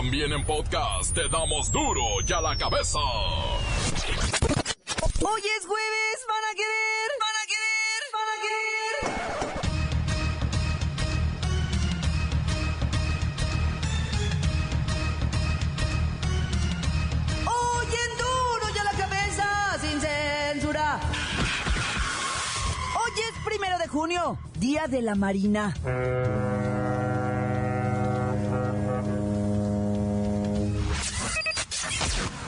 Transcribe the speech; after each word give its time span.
También 0.00 0.32
en 0.32 0.42
podcast 0.46 1.14
te 1.14 1.28
damos 1.28 1.70
duro 1.70 2.00
y 2.26 2.32
a 2.32 2.40
la 2.40 2.56
cabeza. 2.56 2.98
Hoy 5.20 5.42
es 5.58 5.66
jueves, 5.66 6.26
van 6.26 6.42
a 6.42 6.54
querer, 6.56 7.10
van 7.20 7.36
a 7.36 7.44
querer, 7.52 8.00
van 8.14 8.28
a 8.32 8.36
querer. 8.40 8.94
Hoy 17.44 17.88
en 17.92 18.12
duro 18.16 18.64
y 18.70 18.78
la 18.82 18.94
cabeza, 19.04 19.48
sin 19.82 20.00
censura. 20.00 20.98
Hoy 23.04 23.12
es 23.20 23.34
primero 23.44 23.76
de 23.76 23.86
junio, 23.86 24.38
Día 24.58 24.86
de 24.86 25.02
la 25.02 25.14
Marina. 25.14 25.74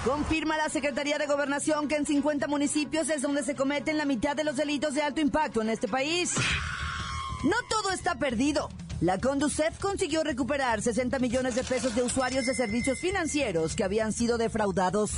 Confirma 0.05 0.57
la 0.57 0.69
Secretaría 0.69 1.17
de 1.17 1.27
Gobernación 1.27 1.87
que 1.87 1.95
en 1.95 2.05
50 2.05 2.49
municipios 2.49 3.09
es 3.09 3.23
donde 3.23 3.45
se 3.45 3.55
cometen 3.55 3.99
la 3.99 4.05
mitad 4.05 4.35
de 4.35 4.43
los 4.43 4.57
delitos 4.57 4.95
de 4.95 5.03
alto 5.03 5.21
impacto 5.21 5.63
en 5.63 5.71
este 5.71 5.87
país. 5.87 6.35
No 7.45 7.57
todo 7.69 7.93
está 7.93 8.17
perdido. 8.17 8.69
La 9.01 9.19
Conducef 9.19 9.79
consiguió 9.79 10.25
recuperar 10.25 10.83
60 10.83 11.21
millones 11.21 11.55
de 11.55 11.63
pesos 11.63 11.95
de 11.95 12.03
usuarios 12.03 12.47
de 12.47 12.55
servicios 12.55 12.99
financieros 12.99 13.77
que 13.77 13.85
habían 13.85 14.13
sido 14.13 14.39
defraudados. 14.39 15.13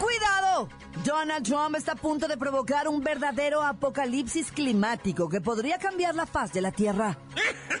¡Cuidado! 0.00 0.68
Donald 1.04 1.44
Trump 1.44 1.76
está 1.76 1.92
a 1.92 1.96
punto 1.96 2.28
de 2.28 2.36
provocar 2.36 2.86
un 2.86 3.02
verdadero 3.02 3.62
apocalipsis 3.62 4.52
climático 4.52 5.28
que 5.28 5.40
podría 5.40 5.78
cambiar 5.78 6.14
la 6.14 6.26
faz 6.26 6.52
de 6.52 6.60
la 6.60 6.70
Tierra. 6.70 7.18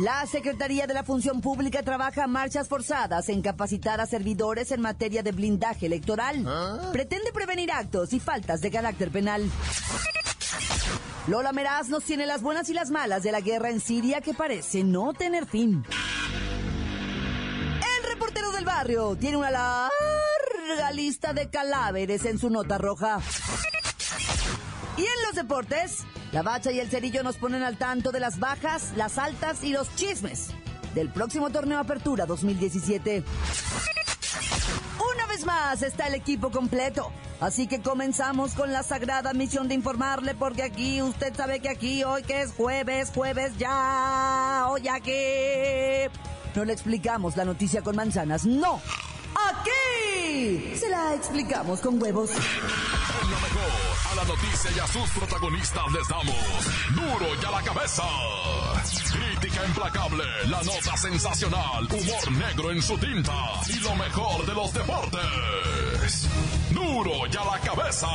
La 0.00 0.24
Secretaría 0.24 0.86
de 0.86 0.94
la 0.94 1.04
Función 1.04 1.42
Pública 1.42 1.82
trabaja 1.82 2.26
marchas 2.26 2.68
forzadas 2.68 3.28
en 3.28 3.42
capacitar 3.42 4.00
a 4.00 4.06
servidores 4.06 4.72
en 4.72 4.80
materia 4.80 5.22
de 5.22 5.32
blindaje 5.32 5.84
electoral. 5.84 6.42
Pretende 6.90 7.30
prevenir 7.32 7.70
actos 7.70 8.14
y 8.14 8.20
faltas 8.20 8.62
de 8.62 8.70
carácter 8.70 9.10
penal. 9.10 9.50
Lola 11.26 11.52
Meraz 11.52 11.90
nos 11.90 12.02
tiene 12.04 12.24
las 12.24 12.40
buenas 12.40 12.70
y 12.70 12.72
las 12.72 12.90
malas 12.90 13.22
de 13.22 13.30
la 13.30 13.42
guerra 13.42 13.68
en 13.68 13.78
Siria 13.78 14.22
que 14.22 14.32
parece 14.32 14.84
no 14.84 15.12
tener 15.12 15.44
fin. 15.44 15.84
El 17.98 18.10
reportero 18.10 18.52
del 18.52 18.64
barrio 18.64 19.16
tiene 19.16 19.36
una 19.36 19.50
larga 19.50 20.92
lista 20.94 21.34
de 21.34 21.50
cadáveres 21.50 22.24
en 22.24 22.38
su 22.38 22.48
nota 22.48 22.78
roja. 22.78 23.20
Y 24.96 25.02
en 25.02 25.26
los 25.26 25.34
deportes, 25.34 26.06
la 26.32 26.42
bacha 26.42 26.70
y 26.70 26.80
el 26.80 26.88
cerillo 26.88 27.22
nos 27.22 27.36
ponen 27.36 27.62
al 27.62 27.76
tanto 27.76 28.12
de 28.12 28.20
las 28.20 28.38
bajas, 28.38 28.92
las 28.96 29.18
altas 29.18 29.64
y 29.64 29.72
los 29.72 29.94
chismes 29.96 30.48
del 30.94 31.08
próximo 31.10 31.50
torneo 31.50 31.78
Apertura 31.78 32.26
2017. 32.26 33.24
Una 35.14 35.26
vez 35.26 35.44
más 35.44 35.82
está 35.82 36.06
el 36.06 36.14
equipo 36.14 36.50
completo. 36.50 37.10
Así 37.40 37.66
que 37.66 37.80
comenzamos 37.80 38.52
con 38.52 38.70
la 38.72 38.82
sagrada 38.82 39.32
misión 39.32 39.66
de 39.66 39.74
informarle, 39.74 40.34
porque 40.34 40.62
aquí, 40.62 41.00
usted 41.00 41.34
sabe 41.34 41.60
que 41.60 41.70
aquí, 41.70 42.04
hoy 42.04 42.22
que 42.22 42.42
es 42.42 42.52
jueves, 42.52 43.10
jueves 43.14 43.56
ya, 43.56 44.66
hoy 44.68 44.88
aquí. 44.88 46.12
No 46.54 46.64
le 46.64 46.74
explicamos 46.74 47.36
la 47.36 47.46
noticia 47.46 47.80
con 47.80 47.96
manzanas, 47.96 48.44
no. 48.44 48.80
Aquí 49.48 50.76
se 50.76 50.90
la 50.90 51.14
explicamos 51.14 51.80
con 51.80 52.00
huevos. 52.02 52.30
Noticia 54.30 54.70
y 54.76 54.78
a 54.78 54.86
sus 54.86 55.10
protagonistas 55.10 55.92
les 55.92 56.06
damos 56.06 56.36
duro 56.94 57.26
y 57.34 57.44
a 57.44 57.50
la 57.50 57.62
cabeza. 57.62 58.04
Crítica 59.12 59.66
implacable, 59.66 60.24
la 60.46 60.62
nota 60.62 60.96
sensacional, 60.96 61.84
humor 61.86 62.32
negro 62.32 62.70
en 62.70 62.80
su 62.80 62.96
tinta 62.98 63.32
y 63.68 63.80
lo 63.80 63.94
mejor 63.96 64.46
de 64.46 64.54
los 64.54 64.72
deportes. 64.72 66.28
Duro 66.70 67.26
y 67.26 67.36
a 67.36 67.44
la 67.44 67.58
cabeza. 67.58 68.06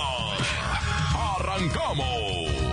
Arrancamos. 1.38 2.66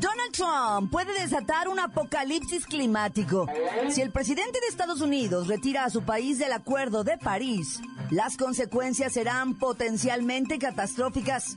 Donald 0.00 0.32
Trump 0.32 0.90
puede 0.90 1.12
desatar 1.20 1.68
un 1.68 1.78
apocalipsis 1.78 2.66
climático. 2.66 3.46
Si 3.90 4.00
el 4.00 4.10
presidente 4.10 4.58
de 4.60 4.66
Estados 4.66 5.00
Unidos 5.02 5.46
retira 5.46 5.84
a 5.84 5.90
su 5.90 6.02
país 6.02 6.38
del 6.38 6.52
Acuerdo 6.52 7.04
de 7.04 7.18
París, 7.18 7.80
las 8.10 8.36
consecuencias 8.36 9.12
serán 9.12 9.54
potencialmente 9.54 10.58
catastróficas. 10.58 11.56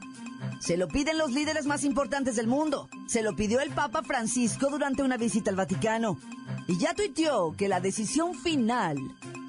Se 0.59 0.77
lo 0.77 0.87
piden 0.87 1.17
los 1.17 1.31
líderes 1.31 1.65
más 1.65 1.83
importantes 1.83 2.35
del 2.35 2.47
mundo. 2.47 2.89
Se 3.07 3.23
lo 3.23 3.35
pidió 3.35 3.59
el 3.59 3.71
Papa 3.71 4.03
Francisco 4.03 4.69
durante 4.69 5.01
una 5.01 5.17
visita 5.17 5.49
al 5.49 5.55
Vaticano. 5.55 6.17
Y 6.67 6.77
ya 6.77 6.93
tuiteó 6.93 7.53
que 7.57 7.67
la 7.67 7.79
decisión 7.79 8.35
final 8.35 8.97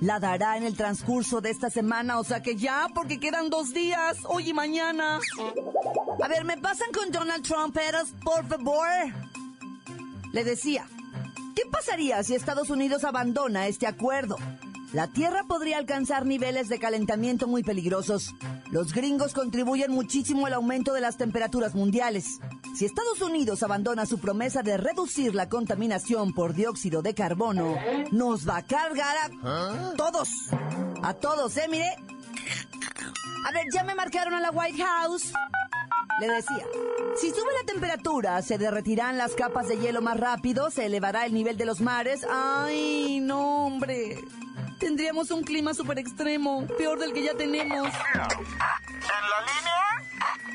la 0.01 0.19
dará 0.19 0.57
en 0.57 0.65
el 0.65 0.77
transcurso 0.77 1.41
de 1.41 1.51
esta 1.51 1.69
semana. 1.71 2.19
O 2.19 2.25
sea 2.25 2.43
que 2.43 2.57
ya, 2.57 2.89
porque 2.95 3.21
quedan 3.21 3.51
dos 3.51 3.75
días, 3.75 4.19
hoy 4.25 4.51
y 4.51 4.55
mañana. 4.55 5.21
A 6.23 6.29
ver, 6.29 6.45
¿me 6.45 6.57
pasan 6.57 6.91
con 6.93 7.11
Donald 7.13 7.45
Trump, 7.45 7.77
Eros, 7.77 8.09
por 8.25 8.47
favor? 8.47 8.89
Le 10.33 10.43
decía, 10.43 10.89
¿qué 11.55 11.63
pasaría 11.71 12.23
si 12.23 12.35
Estados 12.35 12.71
Unidos 12.71 13.05
abandona 13.05 13.67
este 13.67 13.87
acuerdo? 13.87 14.37
La 14.95 15.09
Tierra 15.09 15.43
podría 15.43 15.79
alcanzar 15.79 16.25
niveles 16.25 16.69
de 16.69 16.79
calentamiento 16.79 17.49
muy 17.49 17.65
peligrosos. 17.65 18.33
Los 18.71 18.93
gringos 18.93 19.35
contribuyen 19.35 19.91
muchísimo 19.91 20.47
al 20.47 20.53
aumento 20.53 20.93
de 20.93 21.01
las 21.01 21.17
temperaturas 21.17 21.75
mundiales. 21.75 22.39
Si 22.77 22.85
Estados 22.85 23.21
Unidos 23.21 23.65
abandona 23.65 24.07
su 24.07 24.21
promesa 24.21 24.63
de 24.63 24.77
reducir 24.77 25.35
la 25.35 25.49
contaminación 25.49 26.33
por 26.33 26.55
dióxido 26.55 27.03
de 27.03 27.13
carbono, 27.13 27.75
nos 28.13 28.49
va 28.49 28.59
a 28.59 28.63
cargar 28.63 29.17
a 29.43 29.95
todos. 29.97 30.29
A 31.03 31.13
todos, 31.15 31.57
¿eh? 31.57 31.67
Mire. 31.69 31.97
A 33.49 33.53
ver, 33.53 33.65
ya 33.75 33.83
me 33.83 33.97
marcaron 33.97 34.35
a 34.35 34.41
la 34.41 34.53
White 34.53 34.81
House. 34.81 35.33
Le 36.21 36.29
decía, 36.29 36.65
si 37.21 37.31
sube 37.31 37.53
la 37.61 37.67
temperatura, 37.67 38.41
se 38.43 38.59
derretirán 38.59 39.19
las 39.19 39.33
capas 39.33 39.67
de 39.67 39.77
hielo 39.77 40.03
más 40.03 40.21
rápido, 40.21 40.71
se 40.71 40.87
elevará 40.87 41.27
el 41.27 41.35
nivel 41.35 41.57
de 41.57 41.65
los 41.65 41.81
mares. 41.81 42.25
¡Ay, 42.31 43.19
no, 43.21 43.67
hombre! 43.67 44.21
Tendríamos 44.85 45.31
un 45.31 45.43
clima 45.43 45.73
súper 45.73 45.99
extremo, 45.99 46.67
peor 46.77 46.99
del 46.99 47.15
que 47.15 47.23
ya 47.23 47.33
tenemos. 47.33 47.89
En 47.89 48.21
la 48.21 49.41
línea, 49.49 49.83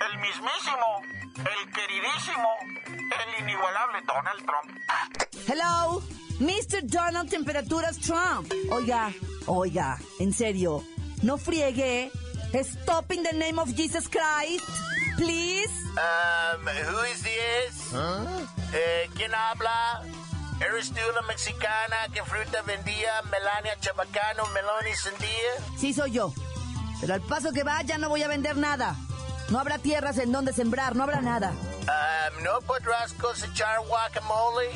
el 0.08 0.20
mismísimo, 0.20 1.02
el 1.36 1.72
queridísimo, 1.72 2.48
el 2.86 3.44
inigualable 3.44 3.98
Donald 4.06 4.46
Trump. 4.46 4.70
Hello, 5.48 6.04
Mr. 6.40 6.84
Donald 6.84 7.28
Temperaturas 7.28 7.98
Trump. 7.98 8.54
Oiga, 8.72 9.12
oiga, 9.48 9.98
en 10.20 10.32
serio, 10.32 10.84
no 11.24 11.40
friegue. 11.40 12.12
Stop 12.54 13.12
in 13.12 13.24
the 13.24 13.34
name 13.34 13.58
of 13.58 13.76
Jesus 13.76 14.08
Christ, 14.08 14.64
please. 15.18 15.72
Um, 15.98 16.68
who 16.68 17.00
is 17.12 17.24
this? 17.24 17.94
Eh, 18.74 19.10
¿Quién 19.16 19.34
habla? 19.34 20.04
¿Eres 20.60 20.90
tú 20.90 21.02
la 21.16 21.22
mexicana 21.22 21.96
que 22.14 22.24
fruta 22.24 22.62
vendía 22.64 23.22
Melania 23.32 23.78
Chabacano, 23.80 24.46
melón 24.48 24.88
y 24.92 24.96
sandía? 24.96 25.78
Sí, 25.78 25.94
soy 25.94 26.12
yo. 26.12 26.34
Pero 27.00 27.14
al 27.14 27.22
paso 27.22 27.52
que 27.54 27.64
va, 27.64 27.82
ya 27.84 27.98
no 27.98 28.10
voy 28.10 28.24
a 28.24 28.28
vender 28.28 28.58
nada. 28.58 28.96
No 29.50 29.60
habrá 29.60 29.80
tierras 29.80 30.18
en 30.18 30.32
donde 30.32 30.54
sembrar, 30.54 30.96
no 30.96 31.04
habrá 31.04 31.22
nada. 31.22 31.52
Um, 31.52 32.44
¿No 32.44 32.60
podrás 32.62 33.14
cosechar 33.14 33.80
guacamole? 33.88 34.68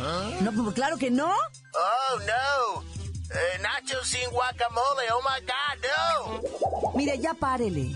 No, 0.41 0.51
pues 0.63 0.73
claro 0.73 0.97
que 0.97 1.11
no. 1.11 1.29
Oh, 1.31 2.19
no. 2.19 2.81
Eh, 3.29 3.59
nachos 3.61 4.07
sin 4.07 4.29
guacamole, 4.31 5.03
oh 5.11 5.21
my 5.21 5.45
God, 5.45 6.41
no. 6.81 6.91
Mire, 6.95 7.19
ya 7.19 7.33
párele. 7.33 7.95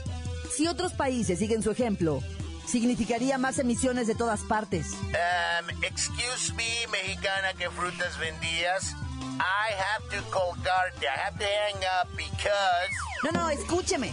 Si 0.52 0.68
otros 0.68 0.94
países 0.94 1.40
siguen 1.40 1.64
su 1.64 1.72
ejemplo, 1.72 2.22
significaría 2.68 3.38
más 3.38 3.58
emisiones 3.58 4.08
de 4.08 4.16
todas 4.16 4.42
partes. 4.42 4.94
Um, 4.94 5.84
excuse 5.84 6.54
me, 6.54 6.88
mexicana 6.92 7.54
que 7.58 7.70
frutas 7.70 8.20
vendías. 8.20 8.96
I 9.40 9.74
have 9.74 10.04
to 10.16 10.30
colgarte. 10.30 11.06
I 11.06 11.20
have 11.26 11.38
to 11.38 11.46
hang 11.46 11.82
up 12.02 12.10
because... 12.16 12.94
No, 13.24 13.32
no, 13.32 13.50
escúcheme. 13.50 14.12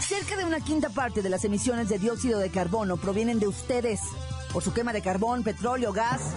Cerca 0.00 0.36
de 0.36 0.44
una 0.44 0.60
quinta 0.60 0.90
parte 0.90 1.22
de 1.22 1.30
las 1.30 1.44
emisiones 1.44 1.88
de 1.88 1.98
dióxido 1.98 2.38
de 2.38 2.50
carbono 2.50 2.96
provienen 2.96 3.38
de 3.38 3.48
ustedes, 3.48 4.00
por 4.52 4.62
su 4.62 4.74
quema 4.74 4.92
de 4.92 5.00
carbón, 5.00 5.42
petróleo, 5.42 5.92
gas 5.92 6.34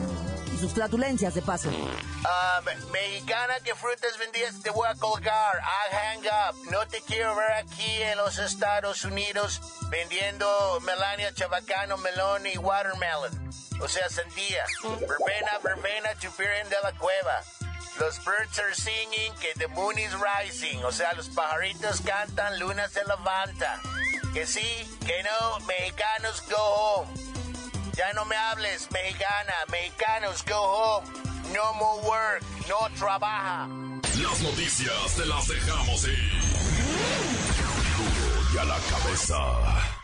y 0.56 0.58
sus 0.58 0.74
flatulencias 0.74 1.34
de 1.34 1.42
paso. 1.42 1.70
Um, 1.70 2.92
mexicana 2.92 3.60
que 3.64 3.76
frutas 3.76 4.18
vendías, 4.18 4.62
te 4.62 4.70
voy 4.70 4.88
a 4.88 4.96
colgar. 4.96 5.60
I 5.60 5.96
hang 5.96 6.26
up. 6.26 6.72
No 6.72 6.88
te 6.88 7.02
quiero 7.02 7.36
ver 7.36 7.52
aquí 7.52 8.02
en 8.02 8.18
los 8.18 8.40
Estados 8.40 9.04
Unidos 9.04 9.62
vendiendo 9.90 10.80
Melania 10.82 11.34
Chabacano, 11.34 11.98
melón 11.98 12.48
y 12.48 12.58
watermelon. 12.58 13.50
O 13.82 13.88
sea, 13.88 14.10
sandía. 14.10 14.64
Verbena, 14.84 15.60
verbena, 15.62 16.10
chupirem 16.20 16.70
de 16.70 16.78
la 16.82 16.94
cueva. 16.94 17.42
Los 18.00 18.24
birds 18.24 18.60
are 18.60 18.74
singing 18.74 19.34
que 19.40 19.54
the 19.58 19.68
moon 19.70 19.98
is 19.98 20.14
rising. 20.14 20.84
O 20.84 20.92
sea, 20.92 21.14
los 21.14 21.28
pajaritos 21.30 22.02
cantan, 22.02 22.60
luna 22.60 22.88
se 22.88 23.04
levanta. 23.06 23.82
Que 24.34 24.46
sí, 24.46 24.98
que 25.06 25.24
no, 25.24 25.60
mexicanos 25.66 26.42
go 26.50 26.58
home. 26.58 27.26
Ya 27.96 28.12
no 28.14 28.26
me 28.26 28.36
hables, 28.36 28.90
mexicana. 28.92 29.54
Mexicanos, 29.72 30.44
go 30.46 30.60
home. 30.60 31.08
No 31.54 31.74
more 31.76 32.02
work. 32.06 32.44
No 32.68 32.90
trabaja. 32.98 33.70
Las 34.22 34.42
noticias 34.42 35.16
te 35.16 35.26
las 35.26 35.48
dejamos 35.48 36.06
ir. 36.06 36.32
Duro 37.98 38.54
y 38.54 38.58
a 38.58 38.66
la 38.66 38.78
cabeza. 38.92 39.96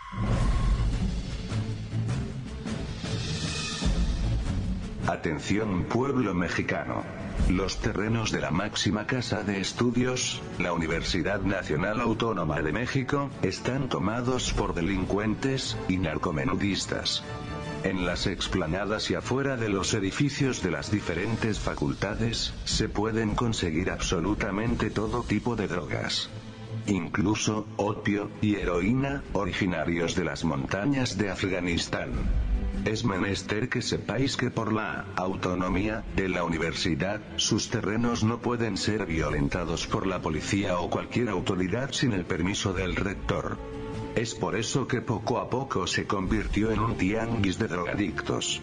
Atención 5.08 5.84
pueblo 5.86 6.34
mexicano. 6.34 7.04
Los 7.50 7.80
terrenos 7.80 8.32
de 8.32 8.40
la 8.40 8.52
máxima 8.52 9.06
casa 9.08 9.44
de 9.44 9.60
estudios, 9.60 10.42
la 10.60 10.72
Universidad 10.72 11.42
Nacional 11.42 12.00
Autónoma 12.00 12.62
de 12.62 12.72
México, 12.72 13.30
están 13.42 13.90
tomados 13.90 14.54
por 14.54 14.74
delincuentes 14.74 15.76
y 15.90 15.98
narcomenudistas. 15.98 17.24
En 17.84 18.06
las 18.06 18.28
explanadas 18.28 19.10
y 19.10 19.16
afuera 19.16 19.58
de 19.58 19.68
los 19.68 19.96
edificios 19.96 20.62
de 20.62 20.70
las 20.70 20.92
diferentes 20.92 21.60
facultades, 21.60 22.54
se 22.64 22.90
pueden 22.90 23.34
conseguir 23.34 23.90
absolutamente 23.90 24.92
todo 24.92 25.24
tipo 25.24 25.56
de 25.56 25.68
drogas. 25.68 26.30
Incluso, 26.86 27.66
opio 27.78 28.30
y 28.40 28.56
heroína, 28.56 29.24
originarios 29.34 30.16
de 30.16 30.26
las 30.26 30.44
montañas 30.44 31.18
de 31.18 31.32
Afganistán. 31.32 32.12
Es 32.86 33.04
menester 33.04 33.68
que 33.68 33.82
sepáis 33.82 34.38
que 34.38 34.52
por 34.52 34.74
la 34.74 35.06
autonomía 35.16 36.04
de 36.16 36.30
la 36.30 36.44
universidad, 36.44 37.20
sus 37.38 37.70
terrenos 37.70 38.24
no 38.24 38.42
pueden 38.42 38.78
ser 38.78 39.08
violentados 39.08 39.88
por 39.88 40.06
la 40.06 40.22
policía 40.22 40.80
o 40.80 40.90
cualquier 40.90 41.30
autoridad 41.30 41.92
sin 41.92 42.14
el 42.14 42.26
permiso 42.26 42.74
del 42.74 42.96
rector. 42.96 43.58
Es 44.16 44.36
por 44.36 44.56
eso 44.56 44.88
que 44.88 45.02
poco 45.02 45.40
a 45.40 45.50
poco 45.50 45.88
se 45.88 46.06
convirtió 46.06 46.72
en 46.72 46.80
un 46.80 46.98
tianguis 46.98 47.58
de 47.58 47.68
drogadictos. 47.68 48.62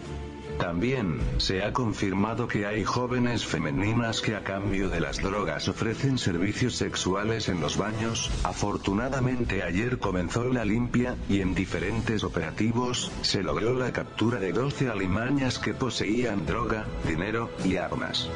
También, 0.59 1.21
se 1.37 1.63
ha 1.63 1.71
confirmado 1.71 2.47
que 2.47 2.65
hay 2.65 2.83
jóvenes 2.83 3.45
femeninas 3.45 4.19
que 4.19 4.35
a 4.35 4.43
cambio 4.43 4.89
de 4.89 4.99
las 4.99 5.17
drogas 5.17 5.69
ofrecen 5.69 6.17
servicios 6.17 6.75
sexuales 6.75 7.47
en 7.47 7.61
los 7.61 7.77
baños. 7.77 8.29
Afortunadamente 8.43 9.63
ayer 9.63 9.99
comenzó 9.99 10.43
la 10.43 10.65
limpia, 10.65 11.15
y 11.29 11.39
en 11.39 11.55
diferentes 11.55 12.25
operativos, 12.25 13.09
se 13.21 13.41
logró 13.41 13.73
la 13.73 13.93
captura 13.93 14.39
de 14.39 14.51
12 14.51 14.89
alimañas 14.89 15.59
que 15.59 15.73
poseían 15.73 16.45
droga, 16.45 16.85
dinero 17.07 17.49
y 17.63 17.77
armas. 17.77 18.29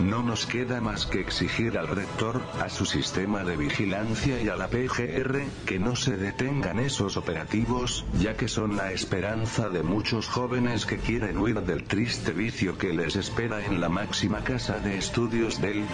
No 0.00 0.22
nos 0.22 0.46
queda 0.46 0.80
más 0.80 1.06
que 1.06 1.20
exigir 1.20 1.76
al 1.76 1.88
rector, 1.88 2.40
a 2.60 2.68
su 2.68 2.86
sistema 2.86 3.42
de 3.42 3.56
vigilancia 3.56 4.40
y 4.40 4.48
a 4.48 4.54
la 4.54 4.68
PGR, 4.68 5.42
que 5.66 5.78
no 5.80 5.96
se 5.96 6.16
detengan 6.16 6.78
esos 6.78 7.16
operativos, 7.16 8.04
ya 8.20 8.36
que 8.36 8.46
son 8.46 8.76
la 8.76 8.92
esperanza 8.92 9.68
de 9.68 9.82
muchos 9.82 10.28
jóvenes 10.28 10.86
que 10.86 10.98
quieren 10.98 11.38
huir 11.38 11.60
del 11.62 11.84
triste 11.84 12.32
vicio 12.32 12.78
que 12.78 12.92
les 12.92 13.16
espera 13.16 13.64
en 13.64 13.80
la 13.80 13.88
máxima 13.88 14.44
casa 14.44 14.78
de 14.78 14.98
estudios 14.98 15.60
del 15.60 15.84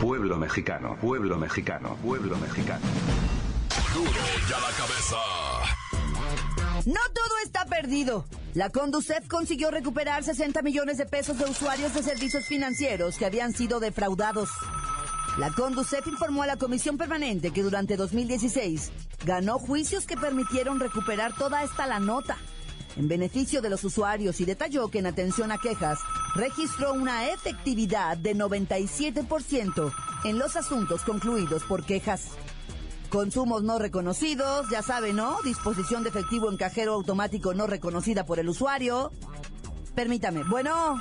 pueblo 0.00 0.36
mexicano, 0.36 0.96
pueblo 1.00 1.36
mexicano, 1.36 1.96
pueblo 1.96 2.36
mexicano. 2.38 2.86
La 4.50 4.72
cabeza. 4.76 5.55
No 6.86 7.00
todo 7.12 7.38
está 7.44 7.64
perdido. 7.64 8.24
La 8.54 8.70
Conducef 8.70 9.26
consiguió 9.26 9.72
recuperar 9.72 10.22
60 10.22 10.62
millones 10.62 10.98
de 10.98 11.04
pesos 11.04 11.36
de 11.36 11.44
usuarios 11.44 11.92
de 11.92 12.04
servicios 12.04 12.46
financieros 12.46 13.18
que 13.18 13.26
habían 13.26 13.52
sido 13.52 13.80
defraudados. 13.80 14.50
La 15.36 15.50
Conducef 15.50 16.06
informó 16.06 16.44
a 16.44 16.46
la 16.46 16.56
Comisión 16.56 16.96
Permanente 16.96 17.50
que 17.50 17.64
durante 17.64 17.96
2016 17.96 18.92
ganó 19.24 19.58
juicios 19.58 20.06
que 20.06 20.16
permitieron 20.16 20.78
recuperar 20.78 21.34
toda 21.36 21.64
esta 21.64 21.88
la 21.88 21.98
nota 21.98 22.38
en 22.96 23.08
beneficio 23.08 23.60
de 23.60 23.70
los 23.70 23.82
usuarios 23.82 24.40
y 24.40 24.44
detalló 24.44 24.86
que 24.88 25.00
en 25.00 25.06
atención 25.06 25.50
a 25.50 25.58
quejas 25.58 25.98
registró 26.36 26.92
una 26.94 27.28
efectividad 27.28 28.16
de 28.16 28.36
97% 28.36 29.92
en 30.24 30.38
los 30.38 30.54
asuntos 30.54 31.02
concluidos 31.02 31.64
por 31.64 31.84
quejas. 31.84 32.28
Consumos 33.10 33.62
no 33.62 33.78
reconocidos, 33.78 34.66
ya 34.70 34.82
saben, 34.82 35.16
¿no? 35.16 35.36
Disposición 35.42 36.02
de 36.02 36.10
efectivo 36.10 36.50
en 36.50 36.56
cajero 36.56 36.94
automático 36.94 37.54
no 37.54 37.66
reconocida 37.66 38.26
por 38.26 38.38
el 38.38 38.48
usuario. 38.48 39.10
Permítame. 39.94 40.42
Bueno. 40.44 41.00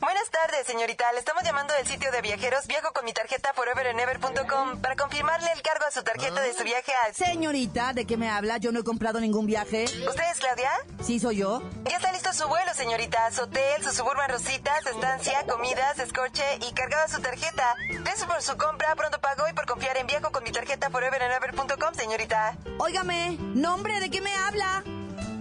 Buenas 0.00 0.30
tardes, 0.30 0.66
señorita. 0.66 1.12
Le 1.12 1.18
estamos 1.18 1.42
llamando 1.44 1.74
del 1.74 1.86
sitio 1.86 2.10
de 2.10 2.22
viajeros. 2.22 2.66
Viajo 2.66 2.90
con 2.94 3.04
mi 3.04 3.12
tarjeta 3.12 3.52
foreverandever.com 3.52 4.80
para 4.80 4.96
confirmarle 4.96 5.52
el 5.52 5.60
cargo 5.60 5.84
a 5.86 5.90
su 5.90 6.02
tarjeta 6.02 6.40
de 6.40 6.54
su 6.54 6.64
viaje 6.64 6.92
a... 6.92 7.12
Señorita, 7.12 7.92
¿de 7.92 8.06
qué 8.06 8.16
me 8.16 8.30
habla? 8.30 8.56
Yo 8.56 8.72
no 8.72 8.80
he 8.80 8.82
comprado 8.84 9.20
ningún 9.20 9.44
viaje. 9.46 9.84
¿Usted 9.84 10.24
es 10.32 10.38
Claudia? 10.38 10.70
Sí, 11.04 11.20
soy 11.20 11.36
yo. 11.36 11.62
Ya 11.84 11.96
está 11.96 12.12
listo 12.12 12.32
su 12.32 12.48
vuelo, 12.48 12.72
señorita. 12.72 13.30
Su 13.30 13.42
hotel, 13.42 13.82
su 13.82 13.92
suburban 13.92 14.30
rositas, 14.30 14.86
estancia, 14.86 15.44
comidas, 15.46 15.98
escorche 15.98 16.44
y 16.66 16.72
cargada 16.72 17.06
su 17.06 17.20
tarjeta. 17.20 17.74
Gracias 18.02 18.26
por 18.26 18.40
su 18.40 18.56
compra, 18.56 18.94
pronto 18.96 19.20
pago 19.20 19.46
y 19.50 19.52
por 19.52 19.66
confiar 19.66 19.98
en 19.98 20.06
viajo 20.06 20.32
con 20.32 20.42
mi 20.44 20.50
tarjeta 20.50 20.88
foreverandever.com, 20.88 21.94
señorita. 21.94 22.56
Óigame, 22.78 23.36
nombre, 23.38 24.00
¿de 24.00 24.10
qué 24.10 24.22
me 24.22 24.34
habla? 24.34 24.82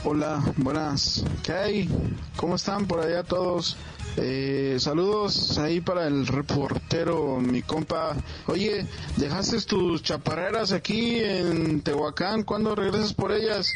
Hola, 0.05 0.43
buenas. 0.59 1.25
¿Qué 1.43 1.53
hay? 1.53 1.89
¿Cómo 2.37 2.57
están 2.57 2.87
por 2.87 3.01
allá 3.01 3.23
todos? 3.23 3.79
Eh, 4.19 4.77
saludos 4.79 5.57
ahí 5.57 5.81
para 5.81 6.07
el 6.07 6.27
reportero, 6.27 7.41
mi 7.41 7.63
compa. 7.63 8.15
Oye, 8.47 8.87
dejaste 9.17 9.63
tus 9.63 10.03
chaparreras 10.03 10.73
aquí 10.73 11.19
en 11.19 11.81
Tehuacán. 11.81 12.43
¿Cuándo 12.43 12.75
regresas 12.75 13.15
por 13.15 13.33
ellas? 13.33 13.73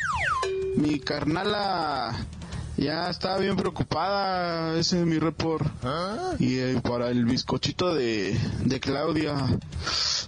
Mi 0.77 1.01
carnala 1.01 2.15
ya 2.79 3.11
estaba 3.11 3.39
bien 3.39 3.57
preocupada. 3.57 4.79
Ese 4.79 5.01
es 5.01 5.07
mi 5.07 5.19
report. 5.19 5.67
Y 6.39 6.59
eh, 6.59 6.81
para 6.83 7.11
el 7.11 7.25
bizcochito 7.25 7.95
de, 7.95 8.39
de 8.65 8.81
Claudia, 8.81 9.35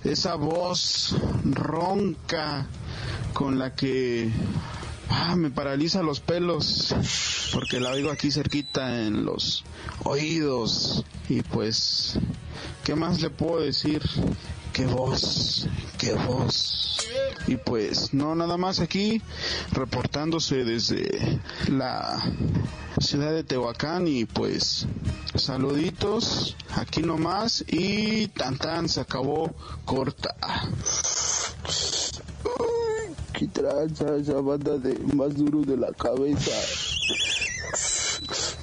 esa 0.05 0.35
voz 0.35 1.17
ronca 1.45 2.67
con 3.33 3.59
la 3.59 3.75
que 3.75 4.31
ah, 5.09 5.37
me 5.37 5.51
paraliza 5.51 6.03
los 6.03 6.21
pelos 6.21 6.95
porque 7.53 7.81
la 7.81 7.91
oigo 7.91 8.11
aquí 8.11 8.31
cerquita 8.31 9.03
en 9.03 9.25
los 9.25 9.65
oídos. 10.05 11.05
Y 11.29 11.43
pues 11.43 12.19
qué 12.85 12.95
más 12.97 13.21
le 13.23 13.31
puedo 13.31 13.61
decir 13.61 14.03
qué 14.73 14.87
voz 14.87 15.69
qué 15.99 16.15
voz 16.15 16.99
y 17.51 17.57
pues 17.57 18.15
no 18.15 18.37
nada 18.37 18.57
más 18.57 18.79
aquí 18.79 19.21
reportándose 19.73 20.65
desde 20.65 21.41
la 21.69 22.23
ciudad 23.01 23.33
de 23.33 23.43
Tehuacán 23.43 24.07
y 24.07 24.25
pues 24.25 24.87
saluditos 25.35 26.57
aquí 26.77 27.03
nomás 27.03 27.65
y 27.67 28.29
tan 28.29 28.57
tan 28.57 28.89
se 28.89 29.01
acabó 29.01 29.53
corta 29.85 30.37
qué 33.33 33.49
tranza 33.49 34.17
esa 34.17 34.41
banda 34.41 34.79
de 34.79 34.97
más 35.15 35.35
duro 35.35 35.63
de 35.63 35.77
la 35.77 35.91
cabeza. 35.93 36.51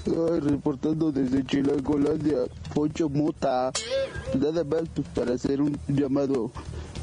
Ay, 0.06 0.39
reportando 0.39 1.12
desde 1.12 1.44
Chilangolandia, 1.44 2.38
Pocho 2.74 3.10
Mota. 3.10 3.72
Nada 4.39 4.63
más 4.63 4.84
pues, 4.94 5.08
para 5.15 5.34
hacer 5.34 5.62
un 5.62 5.77
llamado, 5.88 6.51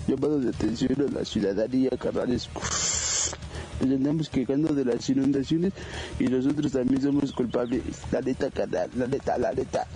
llamado 0.07 0.41
de 0.41 0.51
atención 0.51 0.97
a 1.09 1.19
la 1.19 1.25
ciudadanía, 1.25 1.91
carnales. 1.99 2.49
Nos 3.81 3.91
andamos 3.91 4.29
quejando 4.29 4.73
de 4.73 4.85
las 4.85 5.09
inundaciones 5.09 5.73
y 6.19 6.25
nosotros 6.25 6.73
también 6.73 7.03
somos 7.03 7.33
culpables. 7.33 7.83
La 8.13 8.21
neta, 8.21 8.51
carnal, 8.51 8.89
la 8.97 9.07
neta, 9.07 9.37
la 9.39 9.53
neta. 9.53 9.87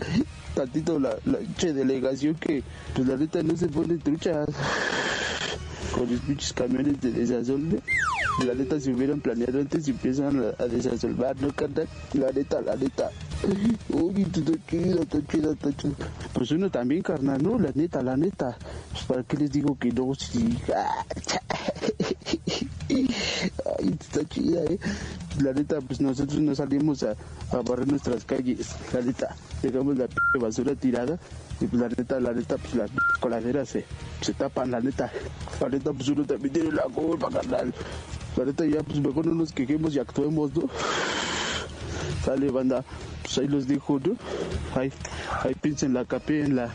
Tantito 0.54 0.98
la, 0.98 1.16
la 1.24 1.38
delegación 1.72 2.34
que, 2.34 2.62
pues 2.94 3.06
la 3.06 3.16
neta 3.16 3.42
no 3.42 3.56
se 3.56 3.68
pone 3.68 3.96
truchas 3.98 4.48
con 5.92 6.10
los 6.10 6.20
pinches 6.20 6.52
camiones 6.52 7.00
de 7.00 7.12
desasolve. 7.12 7.80
La 8.44 8.54
neta, 8.54 8.80
si 8.80 8.92
hubieran 8.92 9.20
planeado 9.20 9.58
antes 9.60 9.86
y 9.88 9.90
empiezan 9.92 10.42
a, 10.44 10.62
a 10.62 10.66
desasolvar, 10.66 11.40
¿no, 11.40 11.52
carnal? 11.52 11.88
La 12.14 12.30
neta, 12.32 12.60
la 12.60 12.76
neta. 12.76 13.10
Uy, 13.90 14.22
está 14.22 14.52
chida, 14.68 15.02
está 15.02 15.26
chida, 15.26 15.52
está 15.52 15.76
chida. 15.76 15.94
Pues 16.32 16.50
uno 16.50 16.70
también, 16.70 17.02
carnal, 17.02 17.42
¿no? 17.42 17.58
La 17.58 17.70
neta, 17.74 18.02
la 18.02 18.16
neta. 18.16 18.56
Pues 18.90 19.04
para 19.04 19.22
qué 19.22 19.36
les 19.36 19.52
digo 19.52 19.76
que 19.78 19.92
no, 19.92 20.12
sí. 20.14 20.58
Ay, 22.88 23.96
está 24.00 24.28
chida, 24.28 24.62
eh. 24.64 24.78
La 25.40 25.52
neta, 25.52 25.80
pues 25.80 26.00
nosotros 26.00 26.40
no 26.40 26.54
salimos 26.54 27.04
a, 27.04 27.14
a 27.52 27.62
barrer 27.62 27.86
nuestras 27.86 28.24
calles. 28.24 28.74
La 28.92 29.02
neta, 29.02 29.36
dejamos 29.62 29.96
la 29.96 30.08
p 30.08 30.38
basura 30.38 30.74
tirada. 30.74 31.18
Y 31.60 31.66
pues 31.66 31.80
la 31.80 31.88
neta, 31.88 32.18
la 32.18 32.32
neta, 32.32 32.56
pues 32.56 32.74
las 32.74 32.90
coladeras 33.20 33.68
se, 33.68 33.84
se 34.20 34.34
tapan, 34.34 34.72
la 34.72 34.80
neta. 34.80 35.12
La 35.60 35.68
neta, 35.68 35.92
pues 35.92 36.08
uno 36.08 36.24
también 36.24 36.52
tiene 36.52 36.72
la 36.72 36.82
culpa, 36.84 37.30
carnal. 37.30 37.72
La 38.36 38.44
neta, 38.44 38.66
ya, 38.66 38.82
pues 38.82 39.00
mejor 39.00 39.26
no 39.26 39.34
nos 39.34 39.52
quejemos 39.52 39.94
y 39.94 40.00
actuemos, 40.00 40.54
¿no? 40.54 40.68
Sale, 42.28 42.50
banda. 42.50 42.84
Pues 43.22 43.38
ahí 43.38 43.48
los 43.48 43.66
dejo, 43.66 43.98
¿no? 44.04 44.14
Ahí, 44.78 44.92
ahí 45.44 45.54
en 46.42 46.56
la... 46.56 46.70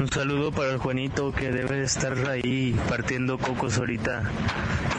Un 0.00 0.08
saludo 0.10 0.50
para 0.50 0.72
el 0.72 0.78
Juanito 0.78 1.30
que 1.30 1.52
debe 1.52 1.76
de 1.76 1.84
estar 1.84 2.18
ahí 2.28 2.74
partiendo 2.88 3.38
cocos 3.38 3.78
ahorita. 3.78 4.24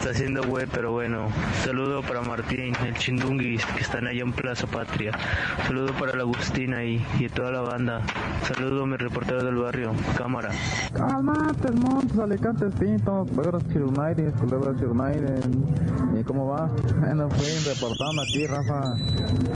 Está 0.01 0.13
haciendo 0.13 0.41
web, 0.41 0.67
pero 0.73 0.93
bueno. 0.93 1.27
Saludo 1.63 2.01
para 2.01 2.23
Martín, 2.23 2.73
el 2.83 2.95
Chindunguis, 2.95 3.63
que 3.67 3.81
están 3.81 4.07
allá 4.07 4.23
en 4.23 4.33
Plaza 4.33 4.65
Patria. 4.65 5.11
Saludo 5.67 5.93
para 5.93 6.15
la 6.15 6.23
Agustina 6.23 6.77
ahí 6.77 7.05
y 7.19 7.29
toda 7.29 7.51
la 7.51 7.61
banda. 7.61 8.01
Saludo 8.41 8.81
a 8.81 8.87
mi 8.87 8.97
reportero 8.97 9.43
del 9.43 9.57
barrio, 9.57 9.91
cámara. 10.17 10.49
Calmate, 10.91 11.71
Montes, 11.73 12.17
Alicantes, 12.17 12.73
Pinto, 12.79 13.27
Pedros 13.35 13.63
Chirunaires, 13.67 14.33
Culebras 14.39 14.75
Chirunaires. 14.79 15.47
¿Y 16.19 16.23
cómo 16.23 16.47
va? 16.47 16.67
Bueno, 16.99 17.29
fui 17.29 17.71
reportando 17.71 18.23
aquí, 18.23 18.47
Rafa. 18.47 18.93